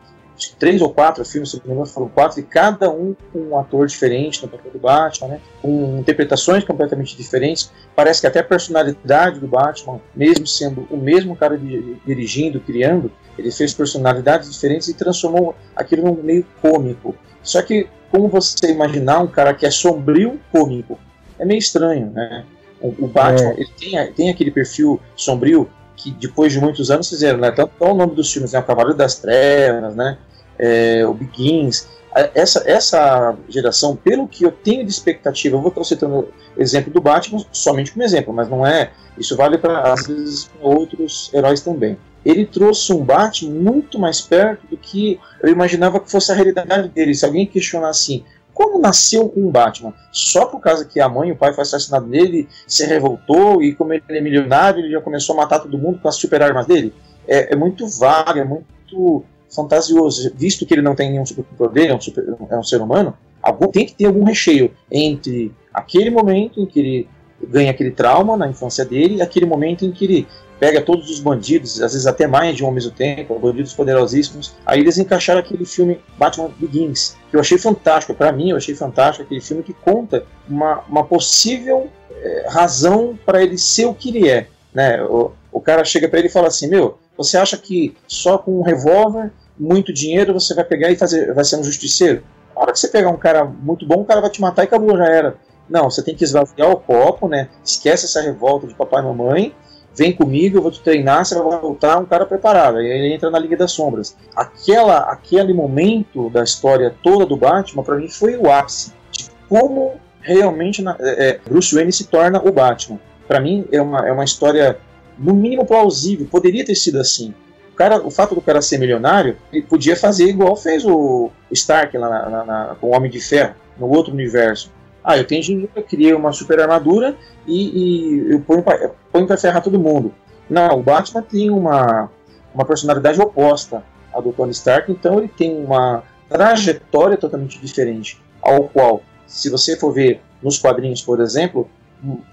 [0.60, 3.58] três ou quatro filmes, se não me engano, foram quatro, e cada um com um
[3.58, 5.41] ator diferente no papel do Batman, né?
[5.62, 7.71] com interpretações completamente diferentes.
[7.95, 11.58] Parece que até a personalidade do Batman, mesmo sendo o mesmo cara
[12.06, 17.15] dirigindo, criando, ele fez personalidades diferentes e transformou aquilo num meio cômico.
[17.41, 21.00] Só que, como você imaginar um cara que é sombrio cômico?
[21.39, 22.45] É meio estranho, né?
[22.82, 23.54] O, o Batman, é.
[23.54, 27.52] ele tem, tem aquele perfil sombrio que depois de muitos anos fizeram, né?
[27.52, 28.60] Tanto o nome dos filmes, né?
[28.60, 30.18] O Cavaleiro das Trevas, né?
[30.58, 31.88] é, o Begins,
[32.34, 37.00] essa, essa geração, pelo que eu tenho de expectativa, eu vou estar citando exemplo do
[37.00, 38.92] Batman somente como exemplo, mas não é.
[39.18, 41.98] Isso vale para, às vezes, outros heróis também.
[42.26, 46.90] Ele trouxe um Batman muito mais perto do que eu imaginava que fosse a realidade
[46.90, 47.14] dele.
[47.14, 48.24] Se alguém questionar assim,
[48.58, 49.93] como nasceu um Batman?
[50.12, 53.76] Só por causa que a mãe e o pai foi assassinado nele, se revoltou e
[53.76, 56.65] como ele é milionário, ele já começou a matar todo mundo com as super armas
[56.65, 56.91] dele?
[57.28, 61.93] É, é muito vago, é muito fantasioso, visto que ele não tem nenhum superpoder, é
[61.93, 66.60] um, super, é um ser humano, algum, tem que ter algum recheio entre aquele momento
[66.60, 67.10] em que ele
[67.48, 70.28] ganha aquele trauma na infância dele e aquele momento em que ele
[70.60, 74.56] pega todos os bandidos, às vezes até mais de um ao mesmo tempo, bandidos poderosíssimos.
[74.65, 78.13] Aí eles encaixaram aquele filme Batman Begins, que eu achei fantástico.
[78.13, 83.43] Para mim, eu achei fantástico aquele filme que conta uma, uma possível é, razão para
[83.43, 84.48] ele ser o que ele é.
[84.74, 85.02] Né?
[85.04, 88.60] O, o cara chega para ele e fala assim: Meu, você acha que só com
[88.60, 92.24] um revólver, muito dinheiro, você vai pegar e fazer, vai ser um justiceiro?
[92.56, 94.65] Na hora que você pegar um cara muito bom, o cara vai te matar e
[94.65, 95.36] acabou, já era.
[95.70, 97.50] Não, você tem que esvaziar o copo, né?
[97.63, 99.56] Esquece essa revolta de papai e mamãe,
[99.98, 102.78] vem comigo, eu vou te treinar, você vai voltar um cara preparado.
[102.78, 104.16] Aí ele entra na Liga das Sombras.
[104.36, 109.96] Aquela, aquele momento da história toda do Batman, para mim, foi o ápice de como
[110.22, 113.00] realmente é, é, Bruce Wayne se torna o Batman.
[113.28, 114.78] Para mim, é uma, é uma história
[115.18, 117.34] no mínimo plausível, poderia ter sido assim.
[117.74, 121.98] O, cara, o fato do cara ser milionário, ele podia fazer igual fez o Stark
[121.98, 124.72] lá na, na, na, com o Homem de Ferro, no outro universo.
[125.08, 127.15] Ah, eu tenho dinheiro, criei uma super armadura
[127.48, 130.13] e, e eu ponho pra, ponho pra ferrar todo mundo.
[130.50, 132.12] Não, o Batman tem uma,
[132.54, 138.22] uma personalidade oposta à do Tony Stark, então ele tem uma trajetória totalmente diferente.
[138.41, 141.70] Ao qual, se você for ver nos quadrinhos, por exemplo,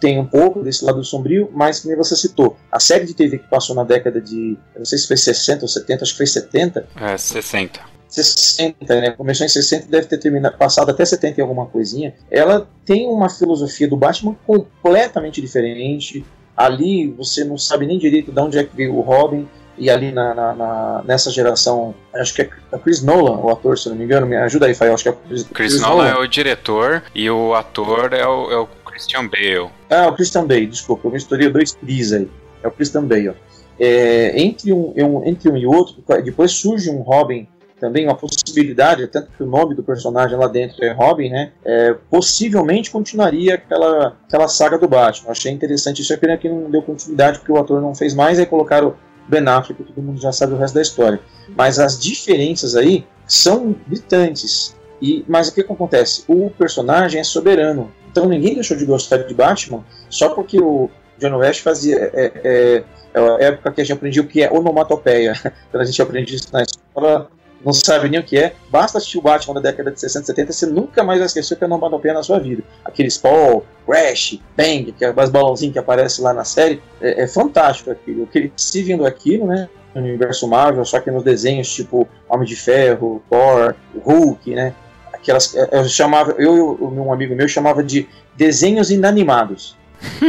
[0.00, 3.46] tem um pouco desse lado sombrio, mas como você citou, a série de TV que
[3.46, 6.88] passou na década de, não sei se foi 60 ou 70, acho que foi 70.
[6.96, 7.93] É, 60.
[8.14, 9.10] 60, né?
[9.10, 12.14] Começou em 60 deve ter terminado, passado até 70 e alguma coisinha.
[12.30, 16.24] Ela tem uma filosofia do Batman completamente diferente.
[16.56, 19.48] Ali você não sabe nem direito de onde é que veio o Robin.
[19.76, 23.76] E ali na, na, na nessa geração, acho que é a Chris Nolan, o ator,
[23.76, 26.08] se não me engano, me ajuda aí, Fael, acho que é Chris, Chris, Nolan, Nolan
[26.10, 29.70] é o diretor e o ator é o, é o Christian Bale.
[29.90, 32.30] Ah, o Christian Bale, desculpa, eu misturei dois Chris aí.
[32.62, 33.34] É o Christian Bale.
[33.80, 37.48] É, entre, um, um, entre um e outro, depois surge um Robin
[37.84, 41.52] também uma possibilidade, tanto que o nome do personagem lá dentro é Robin, né?
[41.62, 45.30] É, possivelmente continuaria aquela, aquela saga do Batman.
[45.30, 48.38] Achei interessante isso, é pena que não deu continuidade porque o ator não fez mais,
[48.38, 48.94] aí colocaram
[49.28, 51.20] Ben Affleck, todo mundo já sabe o resto da história.
[51.54, 54.74] Mas as diferenças aí são gritantes.
[55.02, 56.24] E, mas o que, acontece?
[56.26, 57.92] O personagem é soberano.
[58.10, 62.10] Então ninguém deixou de gostar de Batman só porque o John West fazia.
[62.14, 65.34] É, é, é a época que a gente aprendia o que é onomatopeia.
[65.70, 67.30] Quando a gente aprende isso na escola,
[67.64, 68.54] não sabe nem o que é.
[68.70, 71.56] Basta assistir o Batman da década de 60 70, você nunca mais vai esquecer o
[71.56, 72.62] que é onomatopeia na sua vida.
[72.84, 77.26] Aqueles Paul, Crash, Bang, que é mais balãozinho que aparece lá na série, é, é
[77.26, 78.24] fantástico aquilo.
[78.24, 79.68] O que ele se vindo aquilo, né?
[79.94, 83.74] No universo Marvel, só que nos desenhos tipo Homem de Ferro, Thor,
[84.04, 84.74] Hulk, né?
[85.12, 89.76] aquelas eu chamava eu e um amigo meu chamava de desenhos inanimados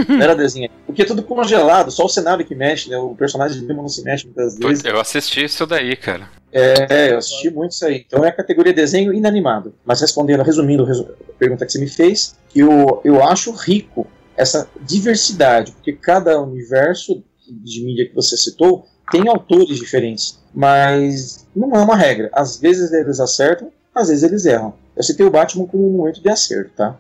[0.07, 0.69] não era desenho.
[0.85, 2.97] Porque é tudo congelado só o cenário que mexe né?
[2.97, 4.83] O personagem de não se mexe muitas vezes.
[4.83, 6.29] eu assisti isso daí cara.
[6.51, 8.05] É, eu assisti muito isso aí.
[8.07, 9.73] Então é a categoria desenho inanimado.
[9.85, 14.07] Mas respondendo resumindo a pergunta que você me fez eu eu acho rico
[14.37, 21.75] essa diversidade porque cada universo de mídia que você citou tem autores diferentes mas não
[21.75, 22.29] é uma regra.
[22.33, 26.21] Às vezes eles acertam às vezes eles erram eu citei o Batman como um momento
[26.21, 26.97] de acerto, tá?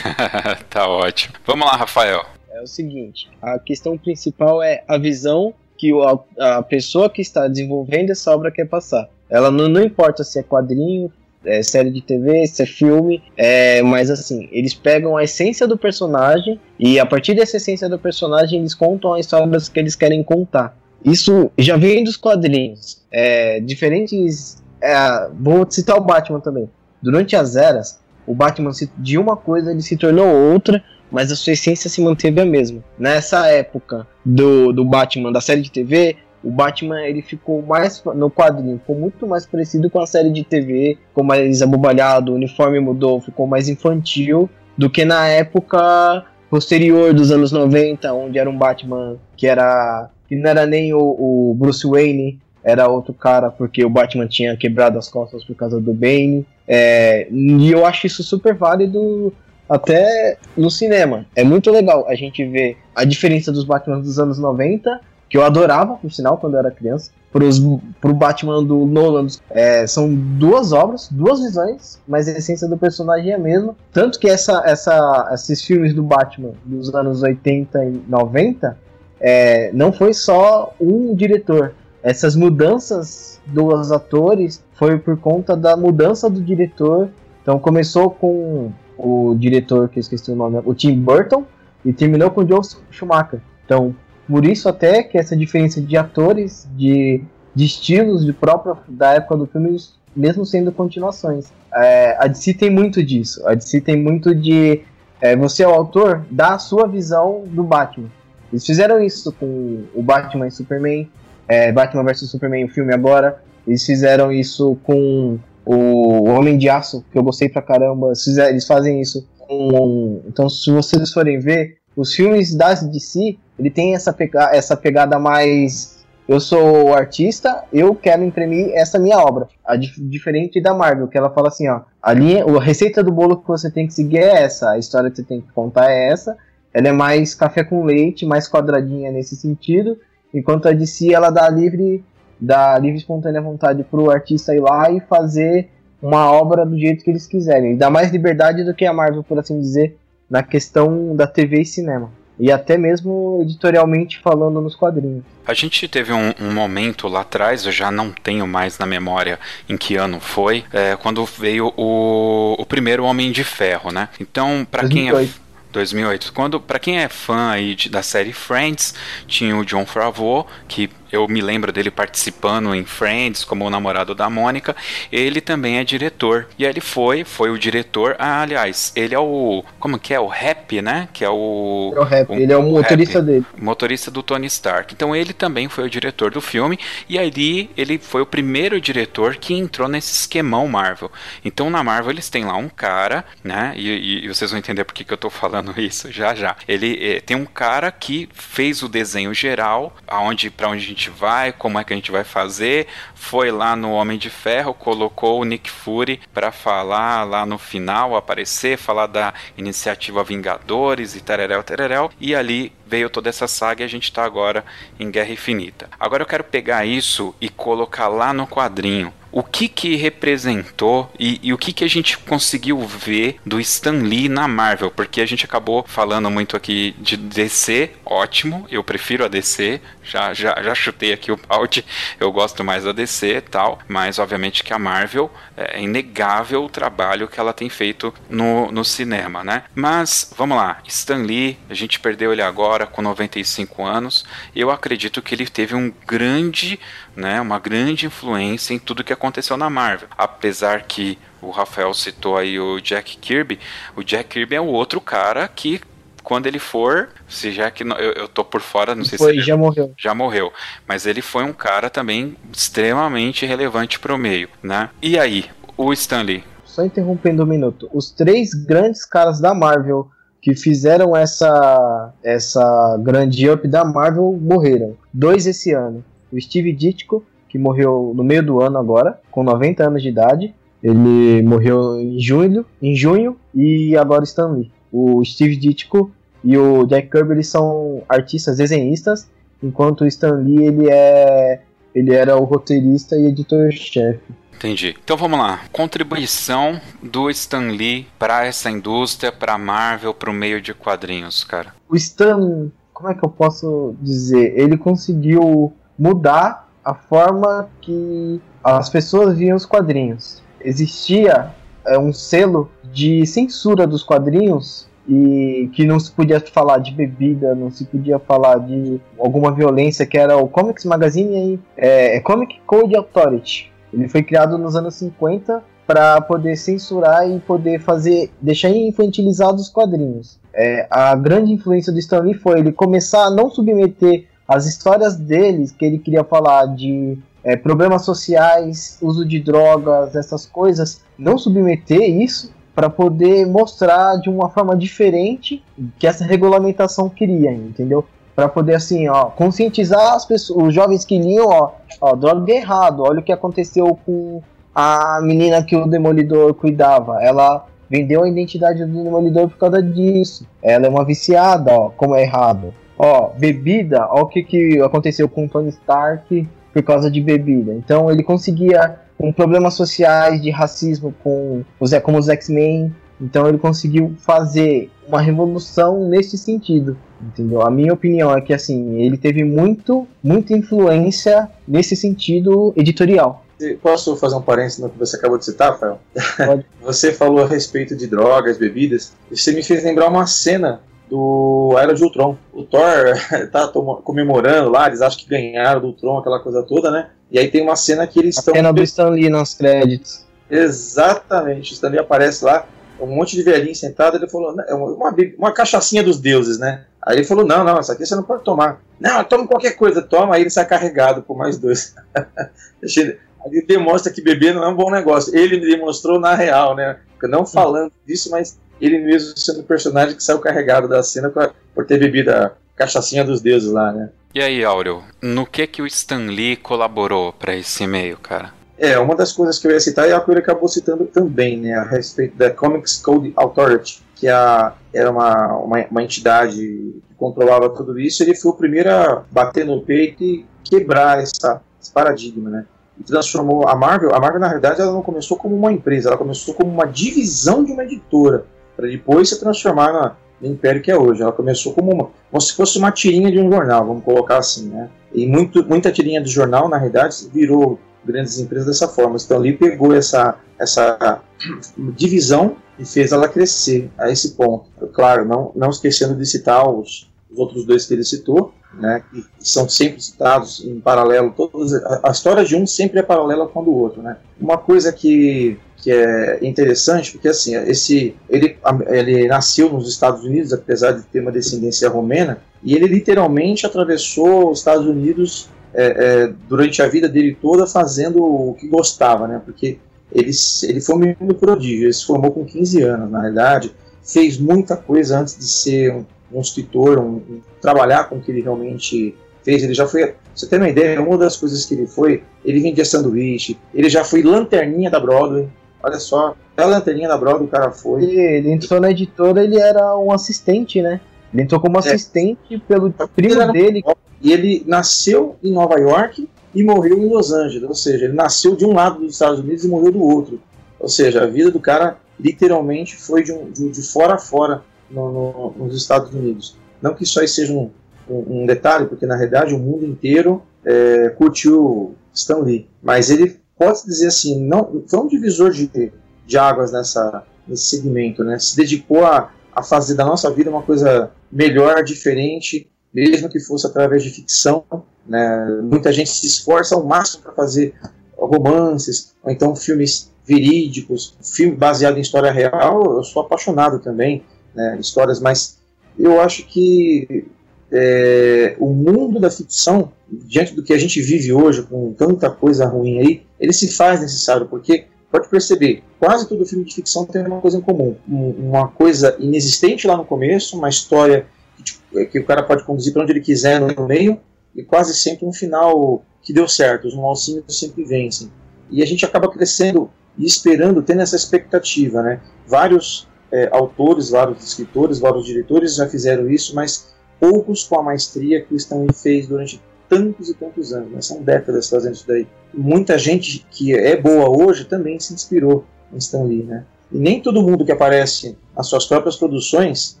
[0.70, 1.34] tá ótimo.
[1.46, 2.24] Vamos lá, Rafael.
[2.52, 5.90] É o seguinte: a questão principal é a visão que
[6.38, 9.08] a, a pessoa que está desenvolvendo essa obra quer passar.
[9.28, 11.10] Ela não, não importa se é quadrinho,
[11.44, 15.78] é série de TV, se é filme, é, mas assim, eles pegam a essência do
[15.78, 20.22] personagem e a partir dessa essência do personagem eles contam a história que eles querem
[20.22, 20.76] contar.
[21.04, 23.02] Isso já vem dos quadrinhos.
[23.10, 24.62] É, diferentes.
[24.82, 26.68] É, vou citar o Batman também.
[27.02, 31.52] Durante as eras, o Batman de uma coisa ele se tornou outra, mas a sua
[31.52, 32.82] essência se manteve a mesma.
[32.98, 38.30] Nessa época do, do Batman da série de TV, o Batman ele ficou mais no
[38.30, 42.80] quadrinho, ficou muito mais parecido com a série de TV, ficou mais abobalhado, o uniforme
[42.80, 48.56] mudou, ficou mais infantil do que na época posterior dos anos 90, onde era um
[48.56, 53.84] Batman que era que não era nem o, o Bruce Wayne, era outro cara, porque
[53.84, 56.46] o Batman tinha quebrado as costas por causa do Bane.
[56.72, 59.34] É, e eu acho isso super válido
[59.68, 61.26] até no cinema.
[61.34, 65.44] É muito legal a gente ver a diferença dos Batman dos anos 90 que eu
[65.44, 67.12] adorava, por sinal, quando eu era criança.
[67.32, 67.60] Pros,
[68.00, 73.30] pro Batman do Nolan, é, são duas obras, duas visões, mas a essência do personagem
[73.30, 73.76] é a mesma.
[73.92, 78.76] Tanto que essa, essa, esses filmes do Batman dos anos 80 e 90
[79.20, 81.74] é, não foi só um diretor.
[82.02, 87.10] Essas mudanças dos atores foi por conta da mudança do diretor.
[87.42, 91.44] Então começou com o diretor, que eu esqueci o nome, o Tim Burton,
[91.84, 92.60] e terminou com o Joe
[92.90, 93.40] Schumacher.
[93.64, 93.94] Então,
[94.28, 97.22] por isso até que essa diferença de atores, de,
[97.54, 99.76] de estilos de própria da época do filme,
[100.14, 101.50] mesmo sendo continuações.
[101.74, 103.46] É, a DC tem muito disso.
[103.46, 104.82] A DC tem muito de
[105.20, 108.08] é, você é o autor dá a sua visão do Batman.
[108.50, 111.08] Eles fizeram isso com o Batman e Superman,
[111.50, 113.42] é, Batman vs Superman, o filme agora.
[113.66, 115.36] Eles fizeram isso com
[115.66, 118.12] o Homem de Aço, que eu gostei pra caramba.
[118.48, 120.22] Eles, fazem isso com.
[120.28, 125.18] Então, se vocês forem ver, os filmes da DC, ele tem essa, pega essa pegada
[125.18, 125.98] mais.
[126.28, 129.48] Eu sou artista, eu quero imprimir essa minha obra.
[129.64, 133.10] A dif diferente da Marvel, que ela fala assim, ó, a linha, a receita do
[133.10, 135.90] bolo que você tem que seguir é essa, a história que você tem que contar
[135.90, 136.36] é essa.
[136.72, 139.98] Ela é mais café com leite, mais quadradinha nesse sentido,
[140.32, 142.04] enquanto a DC ela dá livre,
[142.40, 145.68] dá livre espontânea vontade pro artista ir lá e fazer
[146.02, 147.74] uma obra do jeito que eles quiserem.
[147.74, 151.60] E dá mais liberdade do que a Marvel, por assim dizer, na questão da TV
[151.60, 152.10] e cinema.
[152.38, 155.22] E até mesmo editorialmente falando nos quadrinhos.
[155.46, 159.38] A gente teve um, um, momento lá atrás, eu já não tenho mais na memória
[159.68, 164.08] em que ano foi, é, quando veio o, o primeiro Homem de Ferro, né?
[164.18, 165.28] Então, para quem é
[165.72, 166.32] 2008.
[166.32, 168.94] Quando, para quem é fã aí de, da série Friends,
[169.26, 174.14] tinha o John Favreau, que eu me lembro dele participando em Friends como o namorado
[174.14, 174.74] da Mônica.
[175.10, 176.48] Ele também é diretor.
[176.58, 178.16] E ele foi, foi o diretor.
[178.18, 179.64] Ah, aliás, ele é o.
[179.78, 180.20] Como que é?
[180.20, 181.08] O Rap, né?
[181.12, 181.92] Que é o.
[181.96, 183.46] É o Rap, o, ele é o, o motorista rap, dele.
[183.56, 184.94] Motorista do Tony Stark.
[184.94, 186.78] Então ele também foi o diretor do filme.
[187.08, 191.10] E ali ele foi o primeiro diretor que entrou nesse esquemão Marvel.
[191.44, 193.72] Então na Marvel eles têm lá um cara, né?
[193.76, 196.56] E, e vocês vão entender por que, que eu tô falando isso já já.
[196.66, 200.99] Ele eh, tem um cara que fez o desenho geral, aonde para onde a gente
[201.00, 202.86] gente vai, como é que a gente vai fazer.
[203.14, 208.14] Foi lá no Homem de Ferro, colocou o Nick Fury para falar lá no final,
[208.14, 212.10] aparecer, falar da iniciativa Vingadores e tereréu, tereréu.
[212.20, 214.62] E ali veio toda essa saga e a gente está agora
[214.98, 215.88] em Guerra Infinita.
[215.98, 221.38] Agora eu quero pegar isso e colocar lá no quadrinho o que que representou e,
[221.42, 225.26] e, o que que a gente conseguiu ver do Stan Lee na Marvel, porque a
[225.26, 230.74] gente acabou falando muito aqui de DC, ótimo, eu prefiro a DC, já, já, já
[230.74, 231.84] chutei aqui o balde,
[232.18, 236.68] eu gosto mais da DC e tal, mas obviamente que a Marvel é inegável o
[236.68, 239.64] trabalho que ela tem feito no, no cinema, né?
[239.74, 245.22] Mas, vamos lá, Stan Lee, a gente perdeu ele agora com 95 anos, eu acredito
[245.22, 246.78] que ele teve um grande
[247.16, 249.19] né, uma grande influência em tudo que aconteceu
[249.56, 250.08] na Marvel.
[250.16, 253.58] Apesar que o Rafael citou aí o Jack Kirby,
[253.96, 255.80] o Jack Kirby é o outro cara que
[256.22, 259.40] quando ele for, se já que eu, eu tô por fora, não sei foi, se
[259.40, 259.92] já morreu.
[259.98, 260.52] Já morreu,
[260.86, 264.90] mas ele foi um cara também extremamente relevante pro meio, né?
[265.02, 266.44] E aí, o Stanley?
[266.64, 267.88] Só interrompendo um minuto.
[267.92, 270.08] Os três grandes caras da Marvel
[270.42, 274.96] que fizeram essa essa grande up da Marvel morreram.
[275.12, 279.84] Dois esse ano o Steve Ditko, que morreu no meio do ano agora, com 90
[279.84, 280.54] anos de idade.
[280.82, 284.70] Ele morreu em junho, em junho e agora Stan Lee.
[284.90, 286.10] O Steve Ditko
[286.42, 289.28] e o Jack Kirby eles são artistas desenhistas,
[289.62, 291.60] enquanto o Stan Lee ele é
[291.92, 294.20] ele era o roteirista e editor-chefe.
[294.54, 294.94] Entendi.
[295.02, 295.62] Então vamos lá.
[295.72, 301.74] Contribuição do Stan Lee para essa indústria, para Marvel, para o meio de quadrinhos, cara.
[301.88, 304.54] O Stan, como é que eu posso dizer?
[304.56, 310.42] Ele conseguiu mudar a forma que as pessoas viam os quadrinhos.
[310.60, 311.50] existia
[311.86, 317.54] é, um selo de censura dos quadrinhos e que não se podia falar de bebida,
[317.54, 322.60] não se podia falar de alguma violência, que era o Comics Magazine é, é Comic
[322.66, 323.72] Code Authority.
[323.92, 329.68] Ele foi criado nos anos 50 para poder censurar e poder fazer deixar infantilizados os
[329.68, 330.38] quadrinhos.
[330.54, 335.14] É, a grande influência do Stan Lee foi ele começar a não submeter as histórias
[335.14, 341.38] deles, que ele queria falar de é, problemas sociais, uso de drogas, essas coisas, não
[341.38, 345.62] submeter isso para poder mostrar de uma forma diferente
[346.00, 348.04] que essa regulamentação queria, entendeu?
[348.34, 351.70] Para poder assim, ó, conscientizar as pessoas, os jovens que liam, ó,
[352.00, 354.42] ó, droga é errado, olha o que aconteceu com
[354.74, 357.22] a menina que o demolidor cuidava.
[357.22, 360.44] Ela vendeu a identidade do demolidor por causa disso.
[360.60, 362.74] Ela é uma viciada, ó, como é errado.
[363.02, 367.72] Ó, bebida, ó o que, que aconteceu com o Tony Stark por causa de bebida.
[367.72, 372.94] Então ele conseguia com problemas sociais de racismo com os como os X-Men.
[373.18, 377.62] Então ele conseguiu fazer uma revolução nesse sentido, entendeu?
[377.62, 383.46] A minha opinião é que assim, ele teve muito, muita influência nesse sentido editorial.
[383.82, 385.98] Posso fazer um parênteses no que você acabou de citar, Rafael?
[386.36, 386.66] Pode.
[386.82, 391.92] você falou a respeito de drogas, bebidas, você me fez lembrar uma cena do Era
[391.92, 392.36] de Ultron.
[392.52, 392.80] O Thor
[393.50, 393.68] tá
[394.04, 397.10] comemorando lá, eles acham que ganharam do Ultron, aquela coisa toda, né?
[397.30, 398.54] E aí tem uma cena que eles estão.
[398.54, 400.24] A cena do Stan Lee nos créditos.
[400.48, 402.66] Exatamente, o Stan Lee aparece lá,
[403.00, 406.84] um monte de velhinho sentado, ele falou, é uma, uma cachaçinha dos deuses, né?
[407.02, 408.80] Aí ele falou, não, não, essa aqui você não pode tomar.
[408.98, 411.94] Não, toma qualquer coisa, toma, aí ele sai carregado por mais dois.
[412.82, 415.34] ele demonstra que beber não é um bom negócio.
[415.34, 416.98] Ele demonstrou na real, né?
[417.22, 421.30] Não falando disso, mas ele mesmo sendo o personagem que saiu carregado da cena
[421.74, 424.10] por ter bebido a cachaçinha dos deuses lá, né?
[424.34, 428.52] E aí, Áureo, no que que o Stan Lee colaborou para esse e-mail, cara?
[428.78, 431.58] É, uma das coisas que eu ia citar e a que ele acabou citando também,
[431.58, 437.14] né, a respeito da Comics Code Authority, que a, era uma, uma, uma, entidade que
[437.16, 441.92] controlava tudo isso, ele foi o primeiro a bater no peito e quebrar essa, esse
[441.92, 442.64] paradigma, né?
[442.98, 446.16] E transformou a Marvel, a Marvel na realidade ela não começou como uma empresa, ela
[446.16, 448.46] começou como uma divisão de uma editora
[448.80, 451.22] para depois se transformar na, no império que é hoje.
[451.22, 454.68] Ela começou como, uma, como se fosse uma tirinha de um jornal, vamos colocar assim,
[454.68, 454.88] né?
[455.12, 459.18] E muito, muita tirinha do jornal, na realidade, virou grandes empresas dessa forma.
[459.22, 461.20] Então ali pegou essa, essa
[461.94, 464.70] divisão e fez ela crescer a esse ponto.
[464.94, 469.24] Claro, não, não esquecendo de citar os, os outros dois que ele citou, né, que
[469.40, 471.34] são sempre citados em paralelo.
[471.36, 474.00] Todos, a, a história de um sempre é paralela com a do outro.
[474.00, 474.16] Né?
[474.40, 478.56] Uma coisa que que é interessante, porque assim, esse, ele,
[478.88, 484.50] ele nasceu nos Estados Unidos, apesar de ter uma descendência romena, e ele literalmente atravessou
[484.50, 489.40] os Estados Unidos é, é, durante a vida dele toda fazendo o que gostava, né?
[489.44, 489.78] Porque
[490.12, 490.30] ele,
[490.64, 493.72] ele foi um menino prodígio, ele se formou com 15 anos, na realidade,
[494.02, 498.30] fez muita coisa antes de ser um, um escritor, um, um, trabalhar com o que
[498.30, 499.62] ele realmente fez.
[499.62, 502.84] Ele já foi, você tem uma ideia, uma das coisas que ele foi, ele vendia
[502.84, 505.48] sanduíche, ele já foi lanterninha da Broadway,
[505.82, 508.04] Olha só, a lanterninha da Broadway o cara foi.
[508.04, 511.00] Ele entrou na editora, ele era um assistente, né?
[511.32, 511.78] Ele entrou como é.
[511.78, 512.58] assistente é.
[512.58, 513.82] pelo primo dele.
[514.20, 517.68] E ele nasceu em Nova York e morreu em Los Angeles.
[517.68, 520.40] Ou seja, ele nasceu de um lado dos Estados Unidos e morreu do outro.
[520.78, 524.62] Ou seja, a vida do cara literalmente foi de, um, de, de fora a fora
[524.90, 526.56] no, no, nos Estados Unidos.
[526.82, 527.70] Não que isso aí seja um,
[528.08, 532.68] um, um detalhe, porque na realidade o mundo inteiro é, curtiu Stan Lee.
[532.82, 535.92] Mas ele pode dizer assim, não foi um divisor de,
[536.26, 538.38] de águas nessa, nesse segmento, né?
[538.38, 543.66] Se dedicou a, a fazer da nossa vida uma coisa melhor, diferente, mesmo que fosse
[543.66, 544.64] através de ficção.
[545.06, 545.60] Né?
[545.62, 547.74] Muita gente se esforça ao máximo para fazer
[548.16, 552.96] romances, ou então filmes verídicos, filme baseado em história real.
[552.96, 554.78] Eu sou apaixonado também, né?
[554.80, 555.58] histórias, mas
[555.98, 557.26] eu acho que
[557.70, 562.64] é, o mundo da ficção, diante do que a gente vive hoje, com tanta coisa
[562.64, 567.26] ruim aí, ele se faz necessário, porque pode perceber, quase todo filme de ficção tem
[567.26, 567.96] uma coisa em comum.
[568.06, 571.26] uma coisa inexistente lá no começo, uma história
[571.56, 574.20] que, tipo, que o cara pode conduzir para onde ele quiser no meio,
[574.54, 576.86] e quase sempre um final que deu certo.
[576.86, 578.30] Os malcinhos sempre vencem.
[578.70, 582.02] E a gente acaba crescendo e esperando, tendo essa expectativa.
[582.02, 582.20] Né?
[582.46, 588.42] Vários é, autores, vários escritores, vários diretores já fizeram isso, mas poucos com a maestria
[588.42, 589.60] que o Stanley fez durante
[589.90, 591.02] tantos e tantos anos, né?
[591.02, 592.26] são décadas fazendo isso daí.
[592.54, 596.64] Muita gente que é boa hoje também se inspirou em Stanley, né?
[596.92, 600.00] E nem todo mundo que aparece nas suas próprias produções,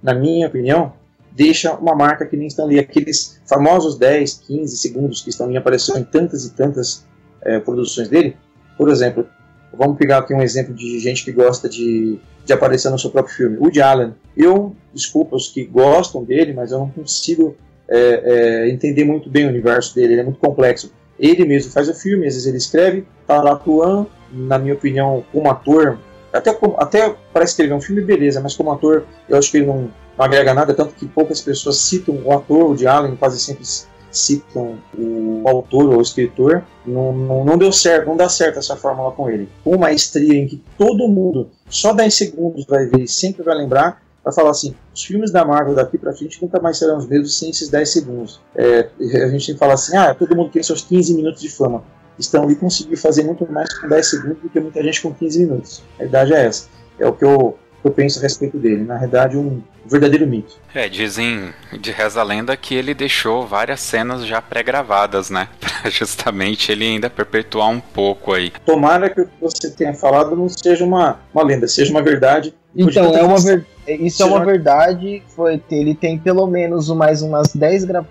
[0.00, 0.92] na minha opinião,
[1.32, 2.78] deixa uma marca que nem Stanley.
[2.78, 7.04] Aqueles famosos 10, 15 segundos que Stanley apareceu em tantas e tantas
[7.42, 8.36] é, produções dele.
[8.78, 9.26] Por exemplo,
[9.72, 13.34] vamos pegar aqui um exemplo de gente que gosta de, de aparecer no seu próprio
[13.34, 13.58] filme.
[13.58, 14.14] Woody Allen.
[14.36, 17.56] Eu, desculpa os que gostam dele, mas eu não consigo
[17.92, 20.90] é, é, entender muito bem o universo dele, ele é muito complexo.
[21.18, 25.22] Ele mesmo faz o filme, às vezes ele escreve, tá lá atuando, na minha opinião,
[25.30, 25.98] como ator,
[26.32, 29.90] até, até para escrever um filme, beleza, mas como ator, eu acho que ele não,
[30.16, 33.64] não agrega nada, tanto que poucas pessoas citam o ator, o de Allen, quase sempre
[34.10, 38.76] citam o autor ou o escritor, não, não, não, deu certo, não dá certo essa
[38.76, 39.48] fórmula com ele.
[39.62, 44.02] Com maestria em que todo mundo, só 10 segundos vai ver e sempre vai lembrar,
[44.24, 47.38] vai falar assim, os filmes da Marvel daqui pra frente nunca mais serão os mesmos
[47.38, 48.40] sem esses 10 segundos.
[48.54, 51.50] É, a gente tem que falar assim, ah, todo mundo tem seus 15 minutos de
[51.50, 51.82] fama.
[52.18, 55.38] Estão ali conseguiu fazer muito mais com 10 segundos do que muita gente com 15
[55.40, 55.82] minutos.
[55.96, 56.68] A verdade é essa.
[56.98, 58.84] É o que eu, eu penso a respeito dele.
[58.84, 60.56] Na verdade, um verdadeiro mito.
[60.74, 65.48] É, dizem de reza a lenda que ele deixou várias cenas já pré-gravadas, né?
[65.60, 68.52] Pra justamente ele ainda perpetuar um pouco aí.
[68.64, 72.54] Tomara que o que você tenha falado não seja uma, uma lenda, seja uma verdade.
[72.74, 73.66] Então, é uma ver...
[73.86, 75.22] isso é uma verdade.
[75.28, 78.04] Foi, ele tem pelo menos mais umas 10, gra...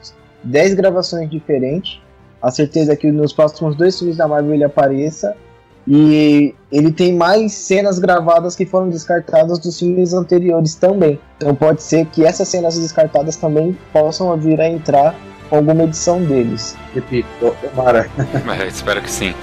[0.43, 1.99] 10 gravações diferentes.
[2.41, 5.35] A certeza que nos próximos dois filmes da Marvel ele apareça.
[5.87, 11.19] E ele tem mais cenas gravadas que foram descartadas dos filmes anteriores também.
[11.37, 15.15] Então pode ser que essas cenas descartadas também possam vir a entrar
[15.49, 16.75] com alguma edição deles.
[16.93, 18.09] Repito, tomara.
[18.67, 19.33] Espero que sim.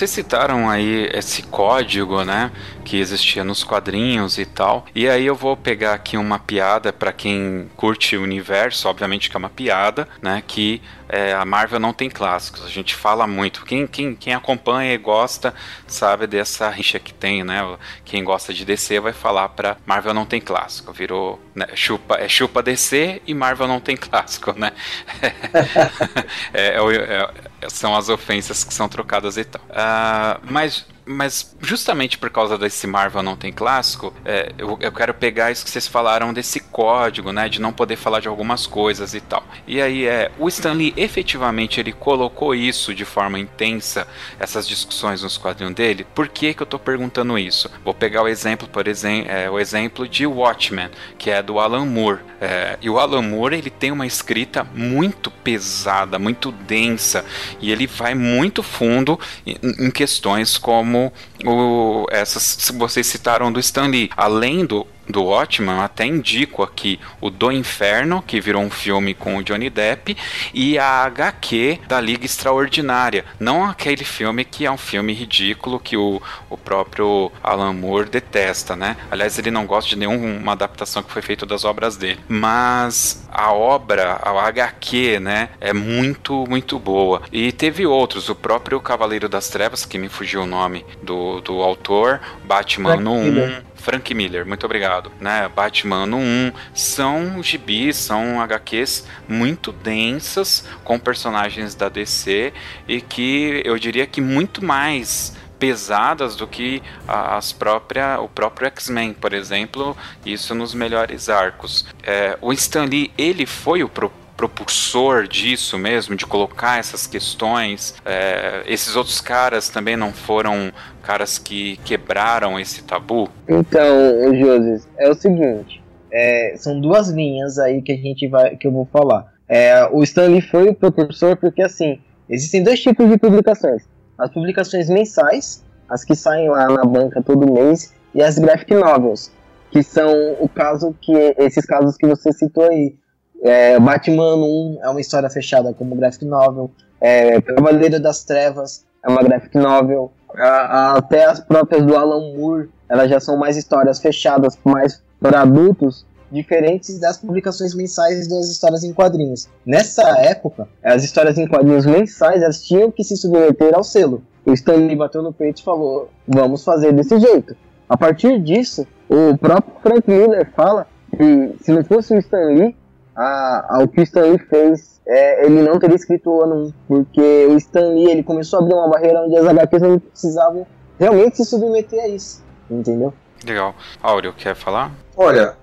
[0.00, 2.50] Vocês citaram aí esse código, né,
[2.86, 4.86] que existia nos quadrinhos e tal.
[4.94, 9.36] E aí eu vou pegar aqui uma piada para quem curte o universo, obviamente que
[9.36, 10.80] é uma piada, né, que
[11.12, 12.64] é, a Marvel não tem clássicos.
[12.64, 13.64] A gente fala muito.
[13.64, 15.52] Quem, quem, quem acompanha e gosta
[15.86, 17.76] sabe dessa rixa que tem, né?
[18.04, 20.92] Quem gosta de DC vai falar para Marvel não tem clássico.
[20.92, 24.72] Virou né, chupa, é chupa DC e Marvel não tem clássico, né?
[26.54, 27.30] é, é, é,
[27.68, 29.62] são as ofensas que são trocadas e tal.
[29.62, 35.12] Uh, mas mas justamente por causa desse Marvel não tem clássico, é, eu, eu, quero
[35.12, 39.12] pegar isso que vocês falaram desse código, né, de não poder falar de algumas coisas
[39.12, 39.44] e tal.
[39.66, 44.06] E aí é, o Stan Lee efetivamente ele colocou isso de forma intensa,
[44.38, 46.06] essas discussões nos quadrinhos dele.
[46.14, 47.70] Por que que eu tô perguntando isso?
[47.84, 51.86] Vou pegar o exemplo, por exemplo, é, o exemplo de Watchmen, que é do Alan
[51.86, 52.20] Moore.
[52.40, 57.24] É, e o Alan Moore ele tem uma escrita muito pesada, muito densa,
[57.60, 60.99] e ele vai muito fundo em, em questões como
[61.44, 67.50] o, essas vocês citaram do Stanley, além do do Watchman, até indico aqui o Do
[67.50, 70.16] Inferno, que virou um filme com o Johnny Depp,
[70.54, 73.24] e a HQ da Liga Extraordinária.
[73.38, 78.76] Não aquele filme que é um filme ridículo que o, o próprio Alan Moore detesta,
[78.76, 78.96] né?
[79.10, 82.20] Aliás, ele não gosta de nenhuma adaptação que foi feita das obras dele.
[82.28, 87.22] Mas a obra, a HQ, né, é muito, muito boa.
[87.32, 91.62] E teve outros, o próprio Cavaleiro das Trevas, que me fugiu o nome do, do
[91.62, 93.62] autor, Batman no 1.
[93.80, 95.10] Frank Miller, muito obrigado.
[95.20, 95.48] Né?
[95.48, 102.52] Batman 1 são gibis, são HQs muito densas com personagens da DC
[102.86, 109.12] e que eu diria que muito mais pesadas do que as própria, o próprio X-Men,
[109.12, 111.84] por exemplo, isso nos melhores arcos.
[112.02, 114.10] É, o Stan Lee, ele foi o pro
[114.40, 117.94] propulsor disso mesmo, de colocar essas questões.
[118.06, 120.72] É, esses outros caras também não foram
[121.10, 123.28] caras que quebraram esse tabu?
[123.48, 125.82] Então, José, é o seguinte,
[126.12, 129.26] é, são duas linhas aí que a gente vai, que eu vou falar.
[129.48, 131.98] É, o Stanley foi o propulsor porque assim
[132.28, 133.82] existem dois tipos de publicações:
[134.16, 139.32] as publicações mensais, as que saem lá na banca todo mês, e as graphic novels,
[139.72, 142.94] que são o caso que esses casos que você citou aí,
[143.42, 146.70] é, Batman 1 é uma história fechada como graphic novel.
[147.00, 150.12] É, Cavaleiro das Trevas é uma graphic novel.
[150.36, 156.06] Até as próprias do Alan Moore, elas já são mais histórias fechadas, mais para adultos,
[156.30, 159.48] diferentes das publicações mensais das histórias em quadrinhos.
[159.66, 164.22] Nessa época, as histórias em quadrinhos mensais elas tinham que se submeter ao selo.
[164.46, 167.56] O Stanley bateu no peito e falou: vamos fazer desse jeito.
[167.88, 172.76] A partir disso, o próprio Frank Miller fala que se não fosse o Stanley,
[173.20, 176.66] a, a, o que o Stan Lee fez, é, ele não teria escrito o ano
[176.66, 179.98] 1, porque o Stan Lee ele começou a abrir uma barreira onde as HQs não
[179.98, 180.66] precisavam
[180.98, 183.12] realmente se submeter a isso, entendeu?
[183.44, 183.74] Legal.
[184.02, 184.92] Áureo, quer falar?
[185.16, 185.54] Olha,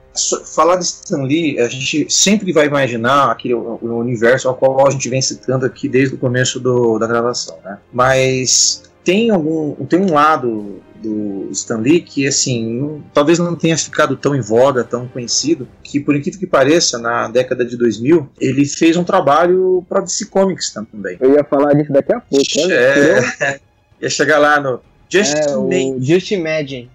[0.46, 4.92] falar de Stan Lee, a gente sempre vai imaginar aquele o universo ao qual a
[4.92, 7.80] gente vem citando aqui desde o começo do, da gravação, né?
[7.92, 13.78] Mas tem algum tem um lado do Stan Lee que assim não, talvez não tenha
[13.78, 18.30] ficado tão em voga, tão conhecido, que por incrível que pareça na década de 2000
[18.40, 21.18] ele fez um trabalho para DC Comics também.
[21.20, 22.72] Eu ia falar disso daqui a pouco.
[22.72, 23.60] É,
[24.02, 24.80] ia chegar lá no
[25.10, 26.06] Just, é, Imagine.
[26.06, 26.90] Just Imagine.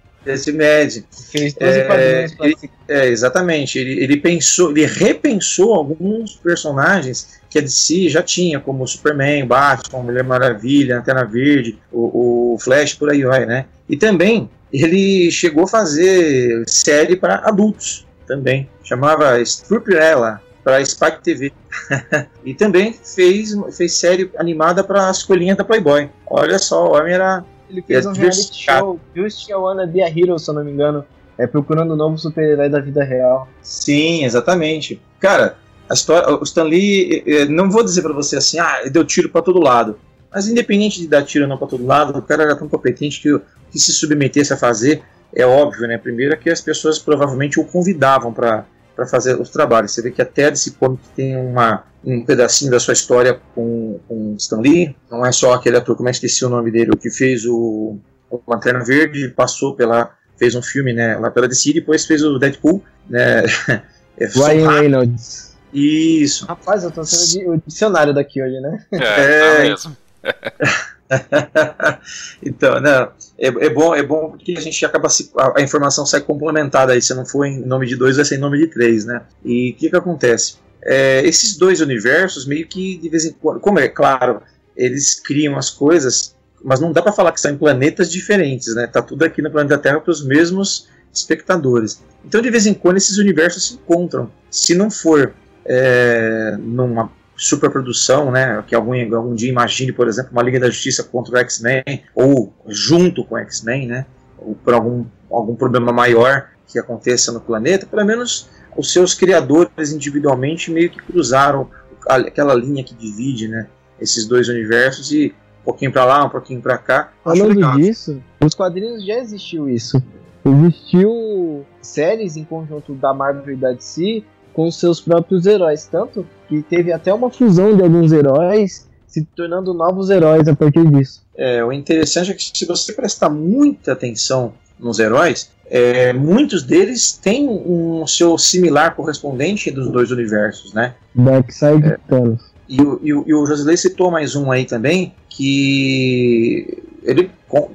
[1.31, 2.55] Fez 12 é, ele,
[2.87, 3.77] é, exatamente.
[3.77, 10.03] Ele, ele pensou, ele repensou alguns personagens que a DC já tinha, como Superman, Batman,
[10.03, 13.65] Mulher Maravilha, Antena Verde, o, o Flash, por aí vai, né?
[13.87, 18.67] E também ele chegou a fazer série para adultos também.
[18.83, 21.53] Chamava Strupirella para Spike TV.
[22.43, 26.09] e também fez, fez série animada para a escolinha da Playboy.
[26.25, 27.43] Olha só, o homem era.
[27.73, 30.71] Ele fez um reality show, Just I Wanna Be a Hero, se eu não me
[30.71, 31.03] engano.
[31.35, 33.47] É procurando o um novo super-herói da vida real.
[33.63, 35.01] Sim, exatamente.
[35.19, 35.57] Cara,
[35.89, 39.03] a história, o Stan Lee, eh, eh, não vou dizer para você assim, ah, deu
[39.03, 39.97] tiro para todo lado.
[40.31, 43.19] Mas independente de dar tiro ou não para todo lado, o cara era tão competente
[43.19, 45.01] que, que se submetesse a fazer,
[45.35, 45.97] é óbvio, né?
[45.97, 48.65] Primeiro é que as pessoas provavelmente o convidavam para
[49.07, 49.91] fazer os trabalhos.
[49.91, 54.35] Você vê que até desse Comic tem uma, um pedacinho da sua história com, com
[54.37, 54.95] Stan Lee.
[55.09, 57.45] Não é só aquele ator, como é que esqueci o nome dele, o que fez
[57.45, 57.97] o,
[58.29, 60.11] o Lanterna Verde, passou pela.
[60.37, 62.83] fez um filme né, lá pela DC, depois fez o Deadpool.
[63.09, 63.43] Né?
[64.15, 65.57] É, Ryan Reynolds.
[65.73, 66.45] Isso.
[66.45, 68.85] Rapaz, eu tô sendo o dicionário daqui hoje, né?
[68.91, 69.57] É, é...
[69.57, 69.97] Tá mesmo.
[72.41, 76.05] então, não, é, é, bom, é bom porque a gente acaba se, a, a, informação
[76.05, 77.01] sai complementada aí.
[77.01, 79.21] Se não for em nome de dois, vai ser em nome de três, né?
[79.43, 80.55] E o que, que acontece?
[80.83, 84.41] É, esses dois universos meio que de vez em quando, como é claro,
[84.75, 88.87] eles criam as coisas, mas não dá para falar que são em planetas diferentes, né?
[88.87, 92.01] Tá tudo aqui no planeta Terra para os mesmos espectadores.
[92.25, 94.31] Então, de vez em quando, esses universos se encontram.
[94.49, 95.33] Se não for
[95.65, 97.11] é, numa
[97.43, 101.37] superprodução, né, que algum, algum dia imagine, por exemplo, uma Liga da Justiça contra o
[101.37, 101.83] X-Men,
[102.15, 104.05] ou junto com o X-Men, né,
[104.37, 109.91] ou por algum, algum problema maior que aconteça no planeta, pelo menos os seus criadores
[109.91, 111.69] individualmente meio que cruzaram
[112.07, 113.67] aquela linha que divide, né,
[113.99, 117.11] esses dois universos e um pouquinho para lá, um pouquinho para cá.
[117.23, 120.01] Falando disso, nos quadrinhos já existiu isso.
[120.45, 124.23] Existiu séries em conjunto da Marvel e da DC
[124.53, 125.87] com seus próprios heróis.
[125.91, 130.89] Tanto que teve até uma fusão de alguns heróis se tornando novos heróis a partir
[130.89, 131.21] disso.
[131.37, 137.13] É, o interessante é que se você prestar muita atenção nos heróis, é, muitos deles
[137.13, 140.95] têm um seu similar correspondente dos dois universos, né?
[141.13, 142.41] Darkseid é, Thanos.
[142.67, 147.29] E o, e, o, e o Josilei citou mais um aí também, que ele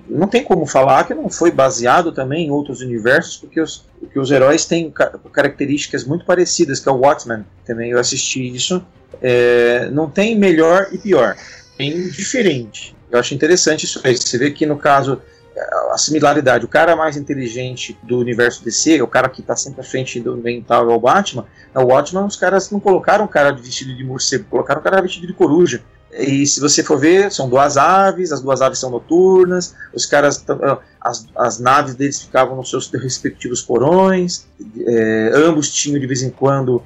[0.09, 4.19] não tem como falar que não foi baseado também em outros universos, porque os, porque
[4.19, 4.93] os heróis têm
[5.33, 8.85] características muito parecidas, que é o Watchmen, também eu assisti isso.
[9.23, 11.37] É, não tem melhor e pior,
[11.77, 12.97] tem diferente.
[13.11, 14.17] Eu acho interessante isso aí.
[14.17, 15.21] Você vê que no caso
[15.91, 19.85] a similaridade, o cara mais inteligente do universo DC, o cara que está sempre à
[19.85, 23.95] frente do mental é o Batman, o Watchmen os caras não colocaram o cara vestido
[23.97, 25.83] de morcego, colocaram o cara vestido de coruja.
[26.13, 30.43] E se você for ver, são duas aves, as duas aves são noturnas, os caras,
[30.49, 34.47] ah, as, as naves deles ficavam nos seus respectivos porões,
[34.87, 36.83] é, ambos tinham de vez em quando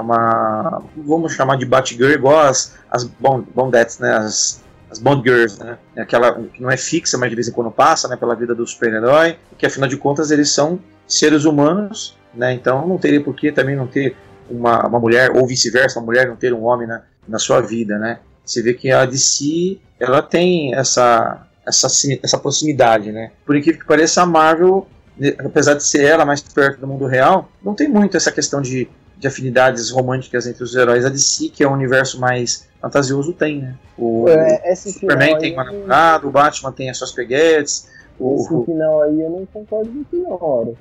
[0.00, 5.78] uma, vamos chamar de Batgirl, igual as, as Bondettes, né, as, as Bond Girls, né,
[5.96, 8.66] aquela que não é fixa, mas de vez em quando passa, né, pela vida do
[8.66, 13.52] super-herói, que afinal de contas eles são seres humanos, né, então não teria por que
[13.52, 14.16] também não ter
[14.48, 17.98] uma, uma mulher, ou vice-versa, uma mulher não ter um homem, né, na sua vida,
[17.98, 18.20] né?
[18.44, 21.88] Você vê que a DC ela tem essa essa,
[22.22, 23.32] essa proximidade, né?
[23.44, 24.86] Por incrível que pareça, a Marvel,
[25.18, 28.62] né, apesar de ser ela mais perto do mundo real, não tem muito essa questão
[28.62, 31.04] de, de afinidades românticas entre os heróis.
[31.04, 33.74] A DC, que é o universo mais fantasioso, tem, né?
[33.98, 37.88] O, é, o Superman tem uma namorada, o Batman tem as suas peguetes.
[38.18, 40.72] O, esse final aí eu não concordo muito na hora.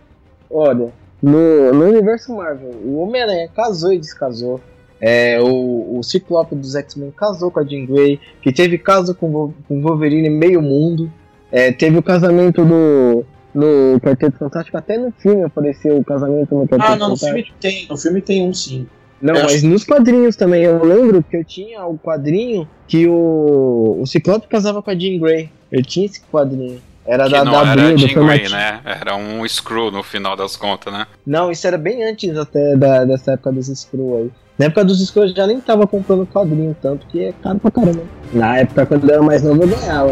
[0.49, 0.91] Olha,
[1.21, 4.61] no, no universo Marvel, o Homem-Aranha casou e descasou.
[4.99, 9.27] É, o, o Ciclope dos X-Men casou com a Jean Grey, que teve caso com
[9.27, 11.11] o Wolverine meio mundo.
[11.51, 16.67] É, teve o casamento do no Quarteto Fantástico, até no filme apareceu o casamento no
[16.67, 18.85] Quarteto Ah, não, no filme tem, no filme tem um sim.
[19.21, 19.67] Não, eu mas acho...
[19.67, 20.63] nos quadrinhos também.
[20.63, 25.19] Eu lembro que eu tinha o quadrinho que o, o Ciclope casava com a Jean
[25.19, 25.49] Grey.
[25.71, 26.81] Eu tinha esse quadrinho.
[27.05, 28.81] Era que da, não da era Abril, Jean Grey, né?
[28.83, 31.07] Era um Screw no final das contas, né?
[31.25, 34.31] Não, isso era bem antes até da- dessa época dos Screw aí.
[34.57, 37.71] Na época dos Screw eu já nem tava comprando quadrinho, tanto que é caro pra
[37.71, 38.03] caramba.
[38.31, 40.11] Na época, quando eu era mais novo, eu ganhava.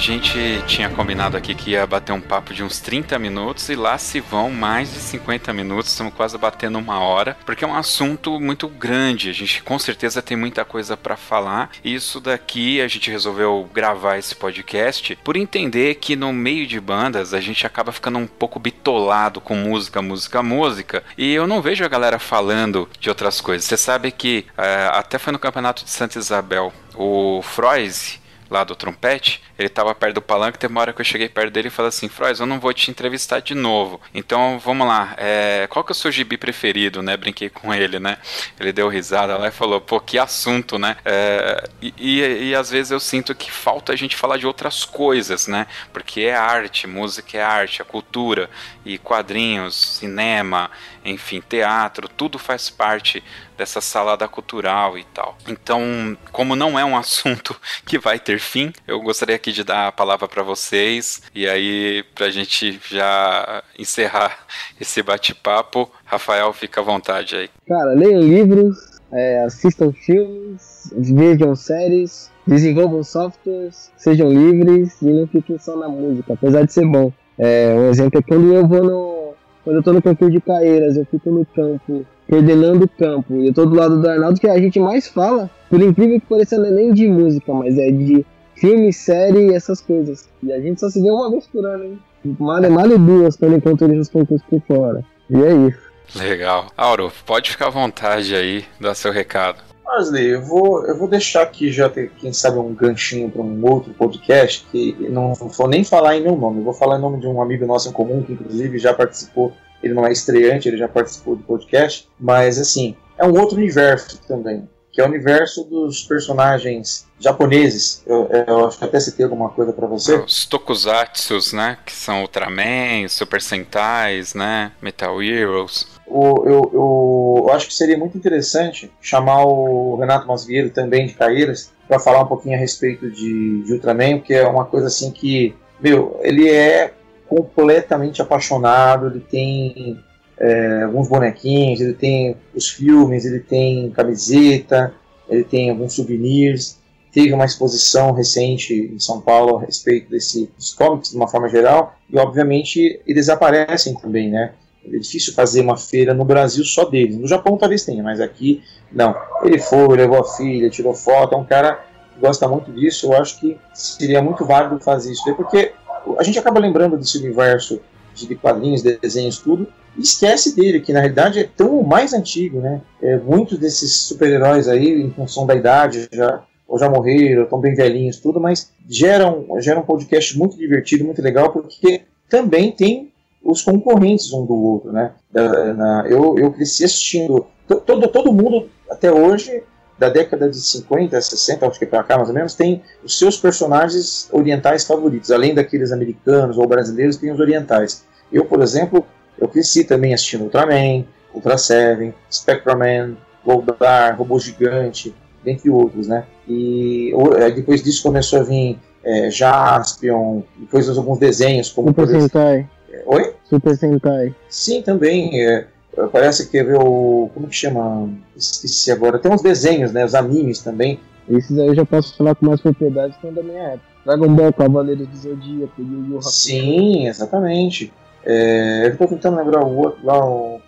[0.00, 3.98] Gente tinha combinado aqui que ia bater um papo de uns 30 minutos e lá
[3.98, 8.40] se vão mais de 50 minutos, estamos quase batendo uma hora, porque é um assunto
[8.40, 9.28] muito grande.
[9.28, 11.70] A gente com certeza tem muita coisa para falar.
[11.84, 16.80] E isso daqui a gente resolveu gravar esse podcast por entender que no meio de
[16.80, 21.04] bandas a gente acaba ficando um pouco bitolado com música, música, música.
[21.18, 23.66] E eu não vejo a galera falando de outras coisas.
[23.66, 28.19] Você sabe que eh, até foi no campeonato de Santa Isabel, o Froise
[28.50, 31.52] lá do trompete, ele tava perto do palanque, teve uma hora que eu cheguei perto
[31.52, 34.00] dele e falei assim, Frois, eu não vou te entrevistar de novo.
[34.12, 37.16] Então, vamos lá, é, qual que é o seu gibi preferido, né?
[37.16, 38.18] Brinquei com ele, né?
[38.58, 40.96] Ele deu risada lá e falou, pô, que assunto, né?
[41.04, 44.84] É, e, e, e às vezes eu sinto que falta a gente falar de outras
[44.84, 45.66] coisas, né?
[45.92, 48.50] Porque é arte, música é arte, a cultura,
[48.84, 50.70] e quadrinhos, cinema,
[51.04, 53.22] enfim, teatro, tudo faz parte
[53.60, 55.36] dessa salada cultural e tal.
[55.46, 57.54] Então, como não é um assunto
[57.84, 62.02] que vai ter fim, eu gostaria aqui de dar a palavra para vocês e aí
[62.14, 64.46] pra gente já encerrar
[64.80, 67.50] esse bate-papo, Rafael, fica à vontade aí.
[67.68, 75.58] Cara, leiam livros, é, assistam filmes, vejam séries, desenvolvam softwares, sejam livres e não fiquem
[75.58, 77.12] só na música, apesar de ser bom.
[77.38, 79.19] É, um exemplo é quando eu vou no.
[79.64, 83.48] Quando eu tô no campo de Caeiras, eu fico no campo, coordenando o campo, e
[83.48, 86.58] eu tô do lado do Arnaldo, que a gente mais fala, por incrível que pareça,
[86.58, 90.28] não é nem de música, mas é de filme, série e essas coisas.
[90.42, 91.98] E a gente só se vê uma vez por ano, hein?
[92.38, 95.04] Mal é mal e duas quando encontro eles nos concursos por fora.
[95.28, 95.90] E é isso.
[96.16, 96.66] Legal.
[96.76, 99.69] Auro, pode ficar à vontade aí, dar seu recado.
[99.90, 103.64] Wesley, eu vou, eu vou deixar aqui já, ter, quem sabe, um ganchinho para um
[103.64, 107.26] outro podcast, que não, vou nem falar em meu nome, vou falar em nome de
[107.26, 110.88] um amigo nosso em comum, que inclusive já participou, ele não é estreante, ele já
[110.88, 114.68] participou do podcast, mas assim, é um outro universo também,
[115.00, 118.02] que é o universo dos personagens japoneses.
[118.06, 120.16] Eu, eu acho que até citei alguma coisa para você.
[120.16, 121.78] Os tokusatsus, né?
[121.84, 124.72] Que são Ultraman, Super Sentais, né?
[124.82, 125.86] Metal Heroes.
[126.06, 131.14] O, eu, eu, eu acho que seria muito interessante chamar o Renato Masvieiro, também de
[131.14, 135.10] Caeiras, para falar um pouquinho a respeito de, de Ultraman, que é uma coisa assim
[135.10, 136.92] que, meu, ele é
[137.26, 139.98] completamente apaixonado, ele tem
[140.40, 144.94] é, alguns bonequinhos, ele tem os filmes, ele tem camiseta,
[145.28, 146.80] ele tem alguns souvenirs.
[147.12, 151.48] Teve uma exposição recente em São Paulo a respeito desse, dos cómics de uma forma
[151.48, 154.52] geral, e obviamente eles aparecem também, né?
[154.86, 157.16] É difícil fazer uma feira no Brasil só deles.
[157.16, 159.14] No Japão talvez tenha, mas aqui não.
[159.42, 161.84] Ele foi, levou a filha, tirou foto, é um cara
[162.14, 163.06] que gosta muito disso.
[163.06, 165.72] Eu acho que seria muito válido fazer isso, porque
[166.16, 167.80] a gente acaba lembrando desse universo
[168.14, 169.66] de quadrinhos, desenhos, tudo,
[169.98, 172.80] esquece dele, que na realidade é tão mais antigo, né?
[173.02, 177.74] É, muitos desses super-heróis aí, em função da idade, já ou já morreram, estão bem
[177.74, 183.12] velhinhos, tudo, mas geram, geram um podcast muito divertido, muito legal, porque também tem
[183.42, 185.10] os concorrentes um do outro, né?
[185.32, 189.64] Da, na, eu, eu cresci assistindo, todo, todo mundo até hoje,
[189.98, 193.36] da década de 50, 60, acho que para cá mais ou menos, tem os seus
[193.36, 198.04] personagens orientais favoritos, além daqueles americanos ou brasileiros, tem os orientais.
[198.32, 199.04] Eu, por exemplo,
[199.40, 205.14] eu cresci também assistindo Ultraman, Ultra Seven, Spectreman, Goldar, Robô Gigante,
[205.44, 206.24] dentre outros, né?
[206.48, 207.12] E
[207.54, 212.68] depois disso começou a vir é, Jaspion, depois alguns desenhos como Super Sentai.
[213.06, 213.34] Oi?
[213.48, 214.34] Super Sentai.
[214.48, 215.42] Sim, também.
[215.42, 215.66] É,
[216.12, 217.30] parece que ver o.
[217.32, 218.10] Como que chama?
[218.36, 219.18] Esqueci agora.
[219.18, 220.04] Tem uns desenhos, né?
[220.04, 221.00] Os animes também.
[221.28, 223.90] Esses aí eu já posso falar com mais propriedade, são da minha época.
[224.04, 226.30] Dragon Ball, Cavaleiros do Zodíaco, Yu Yu Hakusho.
[226.30, 227.92] Sim, exatamente.
[228.24, 230.60] É, eu tô tentando lembrar o outro lá, o,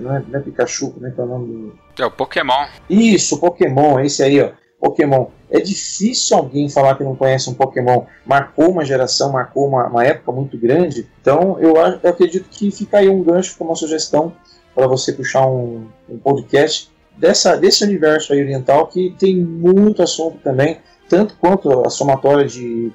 [0.00, 1.78] não, é, não é Pikachu, como é que é o nome do.
[1.98, 2.66] É o Pokémon.
[2.88, 4.50] Isso, Pokémon, esse aí, ó.
[4.80, 5.26] Pokémon.
[5.50, 8.04] É difícil alguém falar que não conhece um Pokémon.
[8.24, 11.06] Marcou uma geração, marcou uma, uma época muito grande.
[11.20, 14.32] Então, eu, eu, acredito que fica aí um gancho, como uma sugestão,
[14.74, 20.38] para você puxar um, um podcast dessa, desse universo aí oriental que tem muito assunto
[20.38, 22.90] também, tanto quanto a somatória de,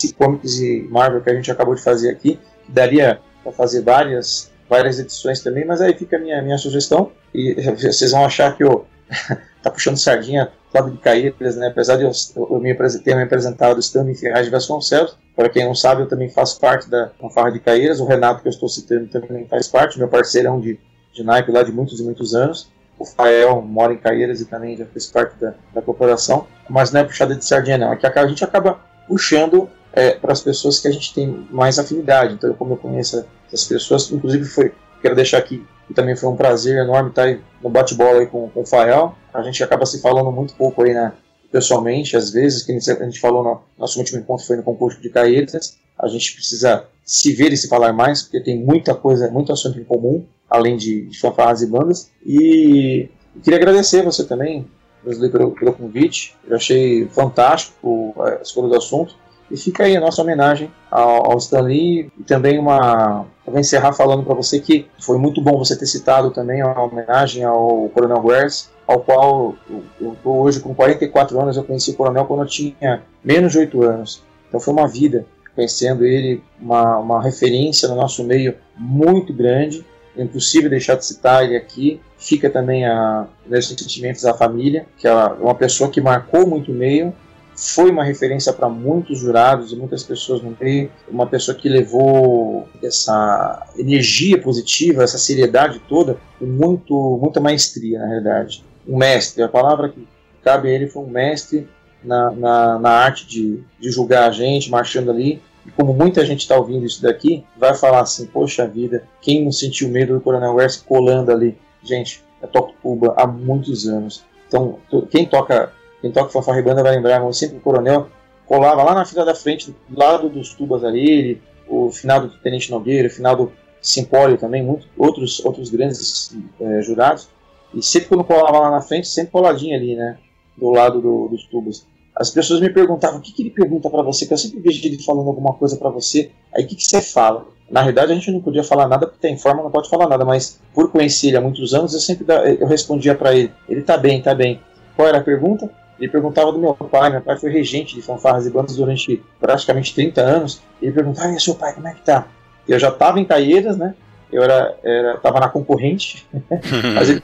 [0.00, 3.82] de comics e Marvel que a gente acabou de fazer aqui, que daria para fazer
[3.82, 8.56] várias, várias edições também, mas aí fica a minha, minha sugestão, e vocês vão achar
[8.56, 8.84] que eu
[9.62, 11.68] tá puxando sardinha Flávio de Caíras, né?
[11.68, 15.64] apesar de eu, eu me ter me apresentado estando em Ferraz de Vasconcelos, para quem
[15.64, 18.68] não sabe, eu também faço parte da fanfarra de Caíras, o Renato que eu estou
[18.68, 20.78] citando também faz parte, meu parceirão de,
[21.12, 22.68] de naipe lá de muitos e muitos anos,
[22.98, 27.00] o Fael mora em Caíras e também já fez parte da, da corporação, mas não
[27.00, 30.78] é puxada de sardinha não, é que a gente acaba puxando é, para as pessoas
[30.78, 35.16] que a gente tem mais afinidade, então como eu conheço essas pessoas, inclusive foi, quero
[35.16, 38.60] deixar aqui e também foi um prazer enorme estar aí no bate-bola aí com, com
[38.60, 39.14] o Fael.
[39.32, 41.12] A gente acaba se falando muito pouco aí, né,
[41.50, 45.08] pessoalmente, às vezes, que a gente falou no nosso último encontro foi no concurso de
[45.08, 45.78] Caetas.
[45.98, 49.78] A gente precisa se ver e se falar mais, porque tem muita coisa, muito assunto
[49.78, 52.10] em comum, além de, de fanfarras e bandas.
[52.24, 53.08] E
[53.42, 54.66] queria agradecer você também,
[55.04, 56.34] pelo, pelo convite.
[56.46, 59.14] Eu achei fantástico a escolha do assunto.
[59.50, 63.26] E fica aí a nossa homenagem ao, ao Stan Lee e também uma.
[63.46, 66.82] Eu vou encerrar falando para você que foi muito bom você ter citado também a
[66.82, 69.54] homenagem ao Coronel Wares, ao qual
[70.00, 71.56] eu estou hoje com 44 anos.
[71.56, 74.22] Eu conheci o Coronel quando eu tinha menos de 8 anos.
[74.48, 75.24] Então foi uma vida
[75.54, 79.84] conhecendo ele, uma, uma referência no nosso meio muito grande.
[80.16, 82.00] É impossível deixar de citar ele aqui.
[82.18, 86.74] Fica também a meus sentimentos à família, que é uma pessoa que marcou muito o
[86.74, 87.14] meio
[87.56, 92.68] foi uma referência para muitos jurados e muitas pessoas no meio, uma pessoa que levou
[92.82, 98.62] essa energia positiva, essa seriedade toda, com muito, muita maestria, na realidade.
[98.86, 100.06] Um mestre, a palavra que
[100.42, 101.66] cabe a ele foi um mestre
[102.04, 105.42] na, na, na arte de, de julgar a gente, marchando ali.
[105.64, 109.50] E como muita gente está ouvindo isso daqui, vai falar assim: Poxa vida, quem não
[109.50, 111.58] sentiu medo do Coronel West colando ali?
[111.82, 114.24] Gente, eu toco tuba há muitos anos.
[114.46, 114.78] Então,
[115.10, 118.08] quem toca quem toca fanfarra e banda vai lembrar, mas sempre o coronel
[118.46, 122.28] colava lá na fila da frente, do lado dos tubas ali, ele, o final do
[122.28, 127.28] Tenente Nogueira, o final do Simpólio também, muitos outros, outros grandes é, jurados.
[127.74, 130.18] E sempre quando colava lá na frente, sempre coladinho ali, né?
[130.56, 131.86] Do lado do, dos tubos.
[132.14, 134.26] As pessoas me perguntavam, o que, que ele pergunta para você?
[134.26, 136.30] Que eu sempre vejo ele falando alguma coisa para você.
[136.54, 137.46] Aí o que, que você fala?
[137.70, 140.24] Na realidade a gente não podia falar nada porque tem forma, não pode falar nada.
[140.24, 142.24] Mas por conhecer ele há muitos anos, eu sempre
[142.58, 144.60] eu respondia para ele, ele tá bem, tá bem.
[144.94, 145.70] Qual era a pergunta?
[145.98, 149.94] Ele perguntava do meu pai, meu pai foi regente de fanfarras e bandas durante praticamente
[149.94, 150.62] 30 anos.
[150.80, 152.26] Ele perguntava, e seu pai, como é que tá?
[152.68, 153.94] Eu já estava em Caeiras, né?
[154.30, 156.26] Eu era, era tava na concorrente,
[156.94, 157.22] mas ele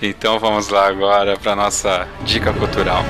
[0.00, 3.02] então vamos lá agora para nossa dica cultural.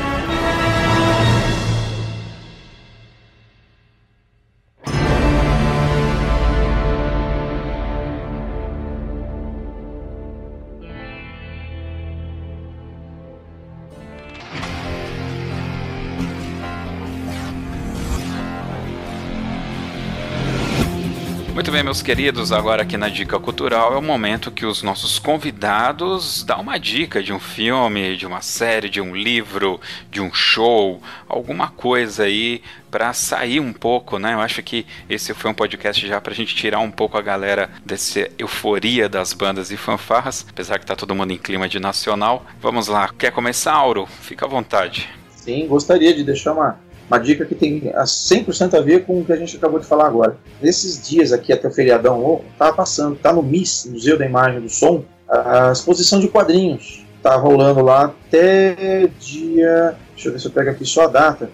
[21.93, 26.63] Meus queridos, agora aqui na Dica Cultural é o momento que os nossos convidados dão
[26.63, 29.79] uma dica de um filme, de uma série, de um livro,
[30.11, 34.33] de um show, alguma coisa aí para sair um pouco, né?
[34.33, 37.21] Eu acho que esse foi um podcast já para a gente tirar um pouco a
[37.21, 41.79] galera dessa euforia das bandas e fanfarras, apesar que tá todo mundo em clima de
[41.79, 42.47] nacional.
[42.59, 44.07] Vamos lá, quer começar, Auro?
[44.07, 45.11] Fica à vontade.
[45.37, 46.81] Sim, gostaria de deixar uma
[47.13, 50.07] uma dica que tem 100% a ver com o que a gente acabou de falar
[50.07, 50.39] agora.
[50.63, 54.69] Nesses dias aqui até o feriadão, tá passando, tá no MIS, Museu da Imagem do
[54.71, 59.95] Som, a exposição de quadrinhos tá rolando lá até dia.
[60.15, 61.51] Deixa eu ver se eu pego aqui só a data.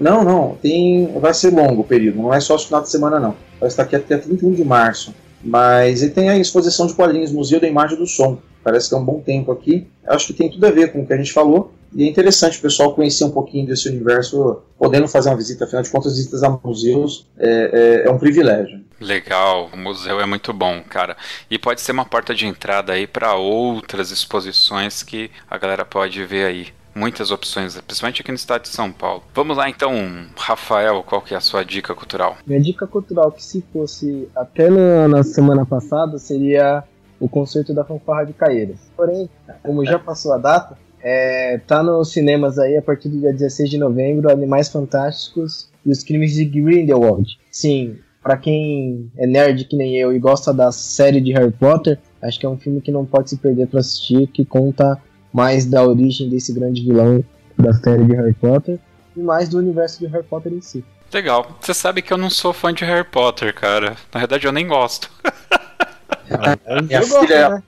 [0.00, 1.12] Não, não, tem.
[1.20, 3.36] Vai ser longo o período, não é só o final de semana, não.
[3.60, 5.14] Vai estar aqui até 31 de março.
[5.42, 8.38] Mas ele tem a exposição de quadrinhos Museu da Imagem do Som.
[8.64, 9.86] Parece que é um bom tempo aqui.
[10.06, 11.72] Acho que tem tudo a ver com o que a gente falou.
[11.94, 15.64] E é interessante o pessoal conhecer um pouquinho desse universo, podendo fazer uma visita.
[15.64, 18.84] Afinal de contas, visitas a museus é, é, é um privilégio.
[19.00, 21.16] Legal, o museu é muito bom, cara.
[21.50, 26.24] E pode ser uma porta de entrada aí para outras exposições que a galera pode
[26.24, 29.22] ver aí muitas opções, principalmente aqui no estado de São Paulo.
[29.32, 29.92] Vamos lá então,
[30.36, 32.36] Rafael, qual que é a sua dica cultural?
[32.44, 36.82] Minha dica cultural, que se fosse até na, na semana passada, seria
[37.20, 38.78] o concerto da fanfarra de Caeiras.
[38.96, 39.30] Porém,
[39.62, 43.70] como já passou a data, é, tá nos cinemas aí a partir do dia 16
[43.70, 47.38] de novembro, Animais Fantásticos e os Crimes de Grindelwald.
[47.50, 51.98] Sim, para quem é nerd que nem eu e gosta da série de Harry Potter,
[52.20, 55.00] acho que é um filme que não pode se perder para assistir, que conta
[55.32, 57.24] mais da origem desse grande vilão
[57.56, 58.78] da série de Harry Potter
[59.16, 60.84] e mais do universo de Harry Potter em si.
[61.12, 61.56] Legal.
[61.60, 63.96] Você sabe que eu não sou fã de Harry Potter, cara.
[64.12, 65.10] Na verdade, eu nem gosto.
[66.30, 67.62] Ah, eu, eu gosto, né?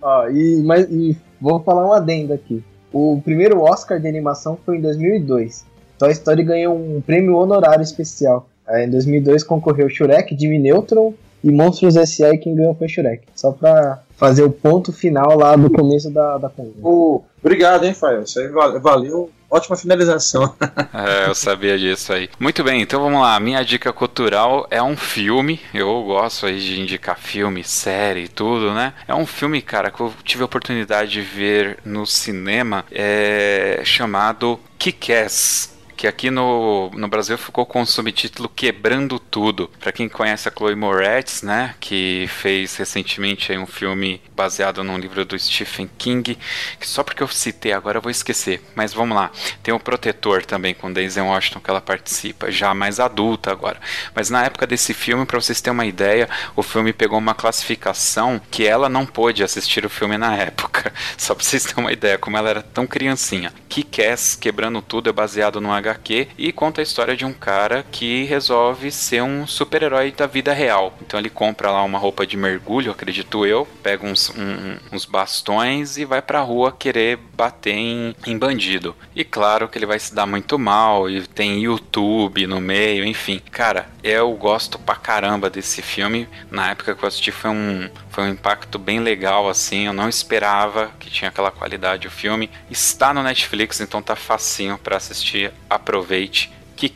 [0.00, 2.62] Ó, e, mas, e vou falar um adendo aqui.
[2.92, 5.64] O primeiro Oscar de animação foi em 2002.
[5.98, 8.48] Toy Story ganhou um prêmio honorário especial.
[8.70, 12.36] Em 2002 concorreu Shrek, Jimmy Neutron e Monstros S.A.
[12.36, 13.24] quem ganhou foi Shrek.
[13.34, 16.80] Só pra fazer o ponto final lá do começo da, da conversa.
[16.82, 18.22] Oh, obrigado, hein, Fael.
[18.22, 19.30] Isso aí valeu.
[19.50, 20.54] Ótima finalização.
[20.92, 22.28] é, eu sabia disso aí.
[22.38, 23.38] Muito bem, então vamos lá.
[23.40, 25.60] Minha dica cultural é um filme.
[25.72, 28.92] Eu gosto aí de indicar filme, série e tudo, né?
[29.06, 34.60] É um filme, cara, que eu tive a oportunidade de ver no cinema, é chamado
[34.78, 39.68] Kick-Ass que aqui no, no Brasil ficou com o subtítulo Quebrando Tudo.
[39.80, 45.24] Para quem conhece a Chloe Moretz, né, que fez recentemente um filme baseado num livro
[45.24, 46.38] do Stephen King,
[46.78, 49.32] que só porque eu citei agora eu vou esquecer, mas vamos lá.
[49.60, 53.80] Tem o Protetor também com Daisy Washington que ela participa, já mais adulta agora.
[54.14, 58.40] Mas na época desse filme, para vocês terem uma ideia, o filme pegou uma classificação
[58.52, 60.92] que ela não pôde assistir o filme na época.
[61.16, 63.52] Só para vocês terem uma ideia como ela era tão criancinha.
[63.68, 68.24] Kick-Ass Quebrando Tudo é baseado no HQ e conta a história de um cara que
[68.24, 70.96] resolve ser um super-herói da vida real.
[71.00, 75.96] Então ele compra lá uma roupa de mergulho, acredito eu, pega uns, um, uns bastões
[75.96, 78.94] e vai pra rua querer bater em, em bandido.
[79.14, 83.40] E claro que ele vai se dar muito mal e tem YouTube no meio, enfim.
[83.50, 86.28] Cara, eu gosto pra caramba desse filme.
[86.50, 89.86] Na época que eu assisti foi um, foi um impacto bem legal, assim.
[89.86, 92.50] Eu não esperava que tinha aquela qualidade o filme.
[92.68, 95.52] Está no Netflix, então tá facinho para assistir.
[95.70, 96.52] Aproveite.
[96.74, 96.88] Que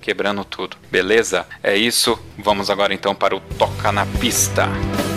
[0.00, 0.76] quebrando tudo.
[0.92, 1.44] Beleza?
[1.60, 2.16] É isso.
[2.38, 4.68] Vamos agora então para o Toca na Pista.
[5.10, 5.13] O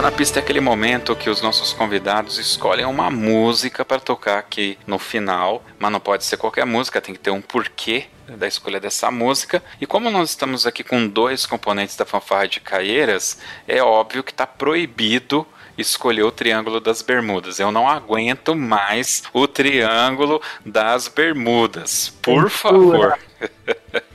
[0.00, 4.78] Na Pista é aquele momento que os nossos convidados escolhem uma música para tocar aqui
[4.86, 8.78] no final, mas não pode ser qualquer música, tem que ter um porquê da escolha
[8.78, 9.60] dessa música.
[9.80, 14.30] E como nós estamos aqui com dois componentes da fanfarra de Caieiras, é óbvio que
[14.30, 15.44] está proibido
[15.76, 17.58] escolher o Triângulo das Bermudas.
[17.58, 22.08] Eu não aguento mais o Triângulo das Bermudas.
[22.22, 23.18] Por favor.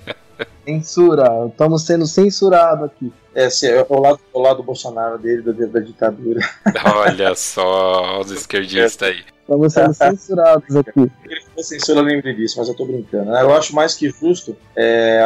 [0.66, 3.11] Censura, estamos sendo censurados aqui.
[3.36, 6.39] É, assim, é o lado, o lado do Bolsonaro dele, da, da ditadura.
[6.95, 9.24] Olha só, os esquerdistas aí.
[9.41, 11.11] Estamos sendo censurados aqui.
[11.26, 13.32] Ele for censura, lembre disso, mas eu tô brincando.
[13.32, 13.41] Né?
[13.41, 15.22] Eu acho mais que justo, é,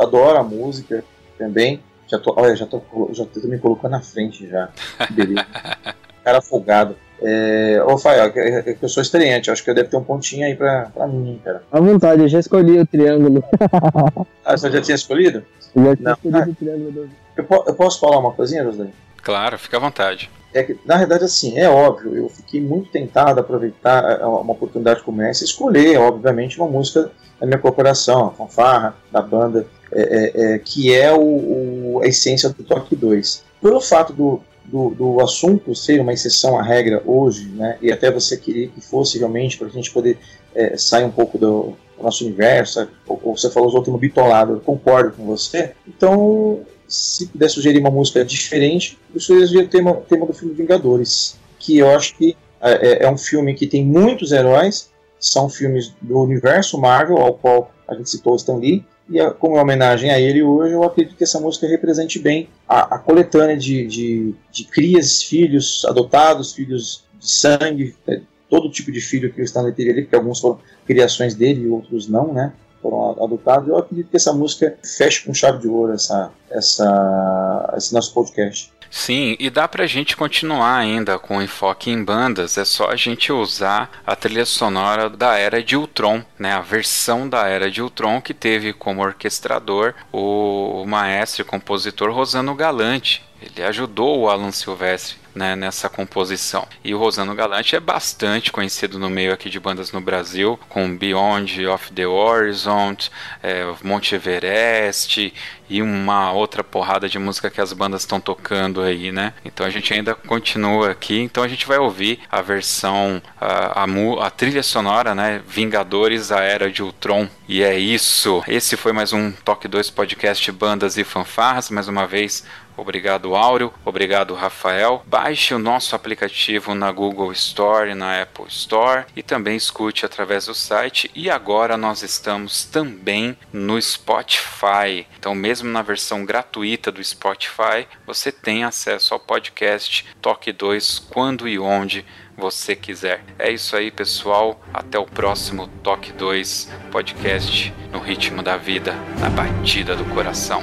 [0.00, 1.04] adoro a música
[1.36, 1.82] também.
[2.06, 2.80] Já tô, olha, já tô,
[3.12, 4.70] já tô me colocando na frente já.
[5.10, 5.46] Beleza.
[6.24, 6.96] Cara folgado.
[7.20, 10.46] É, ô, Fael, é, é eu sou estreante, acho que eu devo ter um pontinho
[10.46, 11.62] aí pra, pra mim, cara.
[11.70, 13.42] À vontade, eu já escolhi o triângulo.
[14.44, 15.44] ah, você já tinha escolhido?
[15.74, 16.12] Eu já tinha Não.
[16.12, 17.10] escolhido ah, o triângulo.
[17.36, 18.92] Eu, eu, posso falar uma coisinha, Rosalie?
[19.22, 20.30] Claro, fica à vontade.
[20.54, 25.02] É que, na verdade, assim, é óbvio, eu fiquei muito tentado a aproveitar uma oportunidade
[25.02, 30.00] como essa e escolher, obviamente, uma música da minha corporação, a fanfarra, da banda, é,
[30.00, 33.44] é, é, que é o, o, a essência do Toque 2.
[33.60, 34.40] Pelo fato do,
[34.70, 38.80] do, do, assunto ser uma exceção à regra hoje, né, e até você querer que
[38.80, 40.18] fosse realmente para a gente poder
[40.54, 44.54] é, sair um pouco do, do nosso universo, ou, ou, você falou outros no bitolado,
[44.54, 45.72] eu concordo com você.
[45.86, 51.38] Então, se puder sugerir uma música diferente, eu sugeriria o tema, tema do filme Vingadores,
[51.58, 55.94] que eu acho que é, é, é um filme que tem muitos heróis, são filmes
[56.00, 60.20] do universo Marvel, ao qual a gente citou Stan Lee, e a, como homenagem a
[60.20, 64.64] ele hoje, eu acredito que essa música represente bem a, a coletânea de, de, de
[64.64, 69.90] crias, filhos adotados, filhos de sangue, é, todo tipo de filho que o Stanley teve
[69.90, 72.52] ali, porque alguns foram criações dele e outros não, né?
[72.80, 73.68] Foram adotados.
[73.68, 78.72] Eu acredito que essa música feche com chave de ouro essa, essa, esse nosso podcast.
[78.90, 83.32] Sim, e dá pra gente continuar ainda com enfoque em bandas, é só a gente
[83.32, 86.54] usar a trilha sonora da Era de Ultron, né?
[86.54, 92.54] A versão da Era de Ultron que teve como orquestrador o maestro e compositor Rosano
[92.54, 93.24] Galante.
[93.40, 96.66] Ele ajudou o Alan Silvestre né, nessa composição.
[96.84, 100.96] E o Rosano Galante é bastante conhecido no meio aqui de bandas no Brasil, com
[100.96, 102.96] Beyond of the Horizon,
[103.42, 105.32] é, Monte Everest
[105.70, 109.34] e uma outra porrada de música que as bandas estão tocando aí, né?
[109.44, 114.26] Então a gente ainda continua aqui, então a gente vai ouvir a versão, a, a,
[114.26, 115.40] a trilha sonora, né?
[115.46, 117.28] Vingadores, a Era de Ultron.
[117.46, 118.42] E é isso.
[118.48, 121.70] Esse foi mais um Toque 2 Podcast Bandas e Fanfarras.
[121.70, 122.44] Mais uma vez,
[122.78, 123.74] Obrigado, Áureo.
[123.84, 125.02] Obrigado, Rafael.
[125.04, 130.46] Baixe o nosso aplicativo na Google Store e na Apple Store e também escute através
[130.46, 131.10] do site.
[131.12, 135.06] E agora nós estamos também no Spotify.
[135.18, 141.48] Então, mesmo na versão gratuita do Spotify, você tem acesso ao podcast Toque 2 quando
[141.48, 142.06] e onde
[142.36, 143.24] você quiser.
[143.36, 144.60] É isso aí, pessoal.
[144.72, 150.62] Até o próximo Toque 2 podcast no ritmo da vida, na batida do coração.